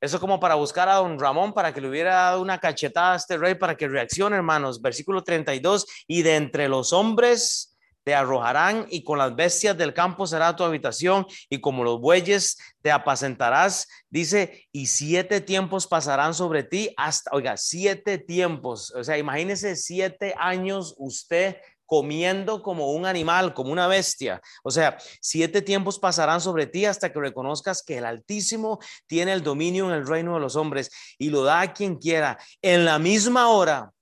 [0.00, 3.16] Eso como para buscar a don Ramón para que le hubiera dado una cachetada a
[3.16, 4.82] este rey para que reaccione, hermanos.
[4.82, 7.71] Versículo 32, y de entre los hombres
[8.04, 12.58] te arrojarán y con las bestias del campo será tu habitación y como los bueyes
[12.82, 13.88] te apacentarás.
[14.10, 18.92] Dice, y siete tiempos pasarán sobre ti hasta, oiga, siete tiempos.
[18.92, 21.56] O sea, imagínese siete años usted
[21.92, 24.40] comiendo como un animal, como una bestia.
[24.62, 29.42] O sea, siete tiempos pasarán sobre ti hasta que reconozcas que el Altísimo tiene el
[29.42, 32.38] dominio en el reino de los hombres y lo da a quien quiera.
[32.62, 33.92] En la misma hora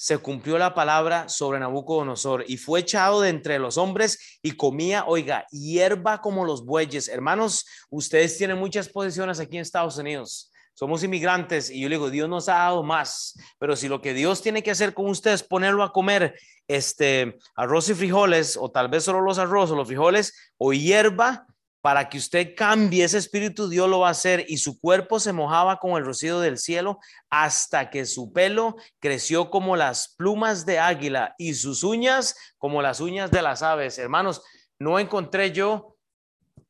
[0.00, 5.04] se cumplió la palabra sobre Nabucodonosor y fue echado de entre los hombres y comía,
[5.06, 7.06] oiga, hierba como los bueyes.
[7.06, 10.50] Hermanos, ustedes tienen muchas posiciones aquí en Estados Unidos.
[10.72, 14.14] Somos inmigrantes y yo le digo, Dios nos ha dado más, pero si lo que
[14.14, 16.34] Dios tiene que hacer con ustedes es ponerlo a comer
[16.66, 21.46] este arroz y frijoles o tal vez solo los arroz o los frijoles o hierba,
[21.80, 25.32] para que usted cambie ese espíritu, Dios lo va a hacer y su cuerpo se
[25.32, 26.98] mojaba con el rocío del cielo
[27.30, 33.00] hasta que su pelo creció como las plumas de águila y sus uñas como las
[33.00, 33.98] uñas de las aves.
[33.98, 34.42] Hermanos,
[34.78, 35.96] no encontré yo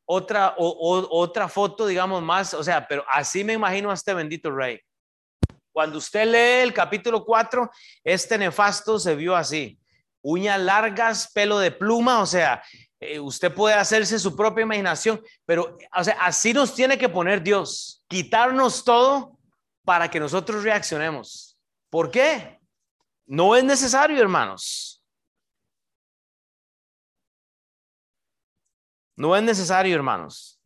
[0.05, 4.81] otra, otra foto, digamos, más, o sea, pero así me imagino a este bendito rey.
[5.73, 7.71] Cuando usted lee el capítulo 4,
[8.03, 9.79] este nefasto se vio así.
[10.21, 12.63] Uñas largas, pelo de pluma, o sea,
[13.01, 17.43] eh, usted puede hacerse su propia imaginación, pero o sea, así nos tiene que poner
[17.43, 19.39] Dios, quitarnos todo
[19.85, 21.59] para que nosotros reaccionemos.
[21.89, 22.61] ¿Por qué?
[23.27, 25.03] No es necesario, hermanos.
[29.17, 30.61] No es necesario, hermanos.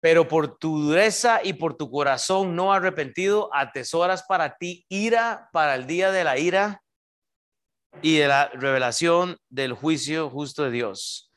[0.00, 5.76] Pero por tu dureza y por tu corazón no arrepentido, atesoras para ti ira para
[5.76, 6.81] el día de la ira
[8.00, 11.30] y de la revelación del juicio justo de Dios.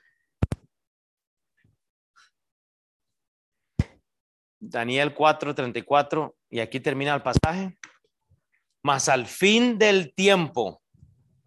[4.60, 7.78] Daniel 4:34, y aquí termina el pasaje.
[8.82, 10.82] Mas al fin del tiempo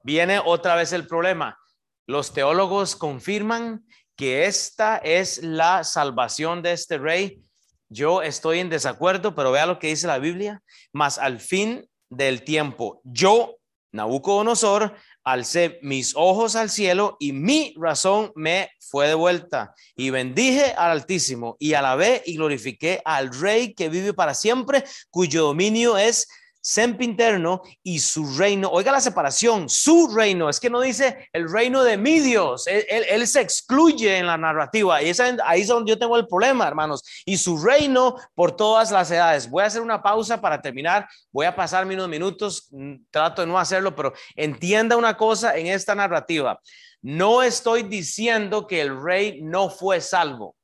[0.03, 1.59] viene otra vez el problema.
[2.07, 3.87] Los teólogos confirman
[4.17, 7.43] que esta es la salvación de este rey.
[7.89, 10.63] Yo estoy en desacuerdo, pero vea lo que dice la Biblia.
[10.93, 13.58] Mas al fin del tiempo, yo,
[13.93, 19.75] Nabucodonosor, alcé mis ojos al cielo y mi razón me fue de vuelta.
[19.97, 25.45] Y bendije al Altísimo y alabé y glorifiqué al Rey que vive para siempre, cuyo
[25.45, 26.29] dominio es
[26.61, 28.69] sempiterno y su reino.
[28.71, 30.49] Oiga la separación, su reino.
[30.49, 32.67] Es que no dice el reino de mi Dios.
[32.67, 35.03] Él, se excluye en la narrativa.
[35.03, 35.13] Y
[35.45, 37.03] ahí es donde yo tengo el problema, hermanos.
[37.25, 39.49] Y su reino por todas las edades.
[39.49, 41.09] Voy a hacer una pausa para terminar.
[41.31, 42.69] Voy a pasar unos minutos.
[42.71, 46.61] Mm, trato de no hacerlo, pero entienda una cosa en esta narrativa.
[47.01, 50.57] No estoy diciendo que el rey no fue salvo.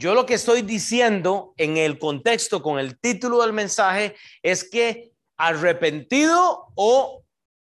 [0.00, 5.09] Yo lo que estoy diciendo en el contexto con el título del mensaje es que
[5.40, 7.24] arrepentido o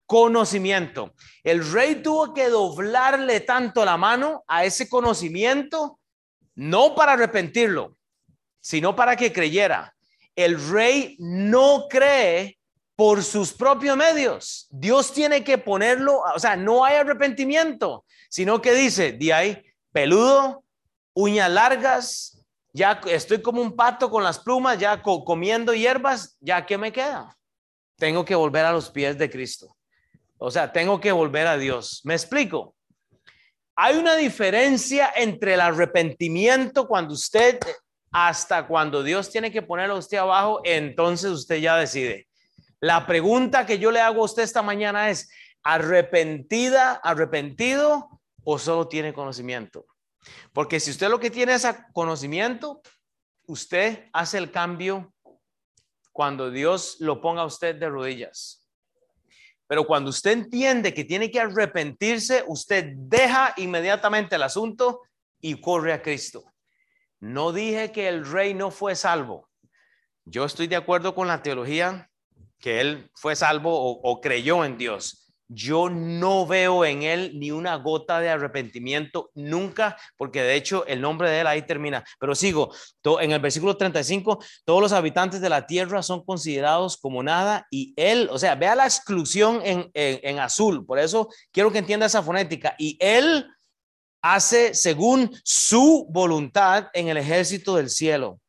[0.07, 1.13] conocimiento.
[1.43, 5.99] El rey tuvo que doblarle tanto la mano a ese conocimiento,
[6.55, 7.95] no para arrepentirlo,
[8.59, 9.93] sino para que creyera.
[10.35, 12.57] El rey no cree
[12.95, 14.67] por sus propios medios.
[14.71, 20.63] Dios tiene que ponerlo, o sea, no hay arrepentimiento, sino que dice, de ahí, peludo,
[21.13, 22.43] uñas largas,
[22.73, 27.38] ya estoy como un pato con las plumas, ya comiendo hierbas, ya qué me queda
[27.99, 29.75] tengo que volver a los pies de Cristo.
[30.37, 32.01] O sea, tengo que volver a Dios.
[32.05, 32.75] ¿Me explico?
[33.75, 37.59] Hay una diferencia entre el arrepentimiento cuando usted,
[38.11, 42.27] hasta cuando Dios tiene que ponerlo a usted abajo, entonces usted ya decide.
[42.79, 45.29] La pregunta que yo le hago a usted esta mañana es,
[45.63, 49.85] ¿arrepentida, arrepentido o solo tiene conocimiento?
[50.53, 52.81] Porque si usted lo que tiene es conocimiento,
[53.45, 55.13] usted hace el cambio
[56.19, 58.67] cuando Dios lo ponga a usted de rodillas.
[59.67, 65.03] Pero cuando usted entiende que tiene que arrepentirse, usted deja inmediatamente el asunto
[65.39, 66.43] y corre a Cristo.
[67.21, 69.49] No dije que el rey no fue salvo.
[70.25, 72.09] Yo estoy de acuerdo con la teología
[72.59, 77.49] que él fue salvo o, o creyó en Dios yo no veo en él ni
[77.49, 82.03] una gota de arrepentimiento nunca, porque de hecho el nombre de él ahí termina.
[82.19, 82.71] Pero sigo,
[83.19, 87.93] en el versículo 35, todos los habitantes de la tierra son considerados como nada y
[87.97, 92.23] él, o sea, vea la exclusión en, en azul, por eso quiero que entienda esa
[92.23, 93.47] fonética, y él
[94.21, 98.39] hace según su voluntad en el ejército del cielo.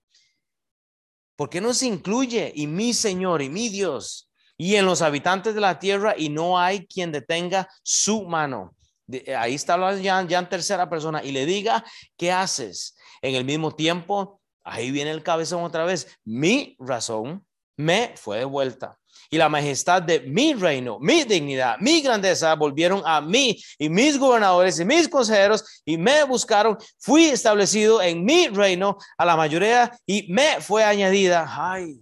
[1.37, 2.53] ¿Por qué no se incluye?
[2.55, 4.30] Y mi Señor y mi Dios
[4.61, 8.77] y en los habitantes de la tierra y no hay quien detenga su mano.
[9.11, 11.83] Eh, ahí está ya, ya en tercera persona y le diga,
[12.19, 12.95] ¿qué haces?
[13.23, 16.15] En el mismo tiempo, ahí viene el cabezón otra vez.
[16.27, 17.43] Mi razón
[17.79, 18.99] me fue devuelta.
[19.31, 24.19] Y la majestad de mi reino, mi dignidad, mi grandeza volvieron a mí y mis
[24.19, 26.77] gobernadores y mis consejeros y me buscaron.
[26.99, 31.47] Fui establecido en mi reino a la mayoría y me fue añadida.
[31.49, 31.99] Ay,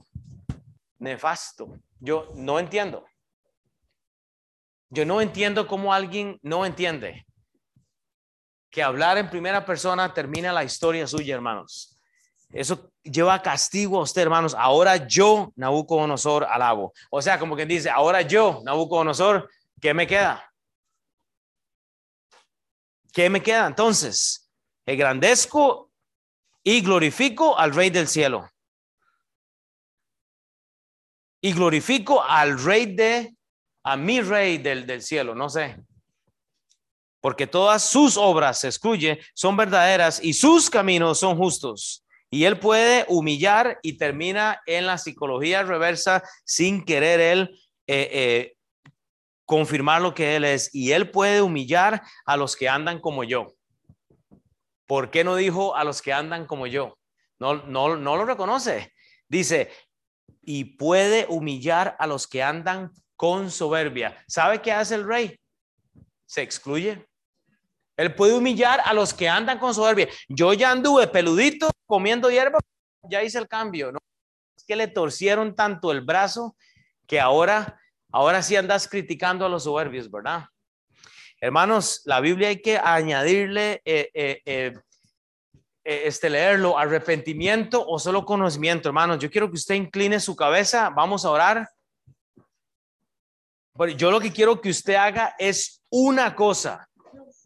[0.99, 1.79] nefasto.
[2.01, 3.07] Yo no entiendo.
[4.91, 7.27] Yo no entiendo cómo alguien no entiende
[8.71, 11.99] que hablar en primera persona termina la historia suya, hermanos.
[12.51, 14.55] Eso lleva castigo a usted, hermanos.
[14.55, 16.93] Ahora yo, Nabucodonosor, alabo.
[17.11, 20.51] O sea, como que dice, ahora yo, Nabucodonosor, ¿qué me queda?
[23.13, 23.67] ¿Qué me queda?
[23.67, 24.51] Entonces,
[24.87, 25.91] engrandezco
[26.63, 28.49] y glorifico al Rey del cielo
[31.41, 33.35] y glorifico al rey de,
[33.85, 35.77] a mi rey del, del cielo, no sé.
[37.21, 42.05] Porque todas sus obras, se excluye, son verdaderas y sus caminos son justos.
[42.31, 48.55] Y él puede humillar y termina en la psicología reversa sin querer él eh, eh,
[49.47, 50.75] confirmar lo que él es.
[50.75, 53.55] Y él puede humillar a los que andan como yo.
[54.87, 56.99] ¿Por qué no dijo a los que andan como yo?
[57.39, 58.93] No, no, no lo reconoce.
[59.27, 59.71] Dice,
[60.51, 64.17] y puede humillar a los que andan con soberbia.
[64.27, 65.39] ¿Sabe qué hace el rey?
[66.25, 67.07] Se excluye.
[67.99, 70.09] Él puede humillar a los que andan con soberbia.
[70.27, 72.61] Yo ya anduve peludito comiendo hierba,
[73.11, 73.99] ya hice el cambio, ¿no?
[74.57, 76.57] Es que le torcieron tanto el brazo
[77.07, 77.79] que ahora,
[78.11, 80.47] ahora sí andas criticando a los soberbios, ¿verdad?
[81.43, 84.79] Hermanos, la Biblia hay que añadirle, eh, eh, eh,
[85.89, 89.19] este, leerlo, arrepentimiento o solo conocimiento, hermanos.
[89.19, 91.69] Yo quiero que usted incline su cabeza, vamos a orar.
[93.97, 96.87] yo lo que quiero que usted haga es una cosa.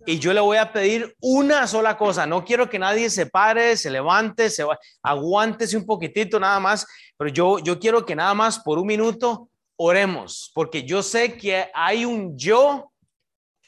[0.05, 2.27] Y yo le voy a pedir una sola cosa.
[2.27, 4.67] No quiero que nadie se pare, se levante, se
[5.03, 6.85] aguántese un poquitito nada más.
[7.17, 11.71] Pero yo, yo quiero que nada más por un minuto oremos, porque yo sé que
[11.73, 12.93] hay un yo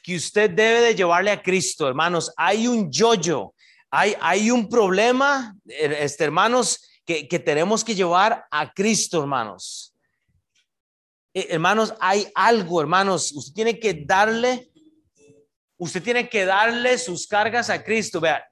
[0.03, 2.31] que usted debe de llevarle a Cristo, hermanos.
[2.37, 3.54] Hay un yo-yo,
[3.95, 9.93] hay, un problema, eh, este, hermanos, que, que tenemos que llevar a Cristo, hermanos.
[11.33, 13.31] Eh, hermanos, hay algo, hermanos.
[13.31, 14.71] Usted tiene que darle
[15.77, 18.21] Usted tiene que darle sus cargas a Cristo.
[18.21, 18.47] Vea,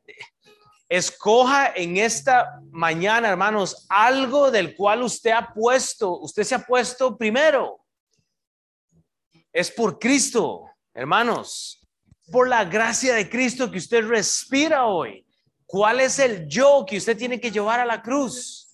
[0.89, 7.17] escoja en esta mañana, hermanos, algo del cual usted ha puesto, usted se ha puesto
[7.17, 7.79] primero.
[9.53, 11.79] Es por Cristo, hermanos.
[12.31, 15.22] Por la gracia de Cristo que usted respira hoy.
[15.73, 18.69] ¿Cuál es el yo que usted tiene que llevar a la cruz?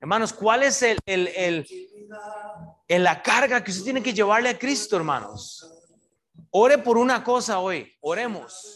[0.00, 1.28] Hermanos, ¿cuál es el, el,
[2.88, 5.70] el, la carga que usted tiene que llevarle a Cristo, hermanos?
[6.48, 8.75] Ore por una cosa hoy, oremos.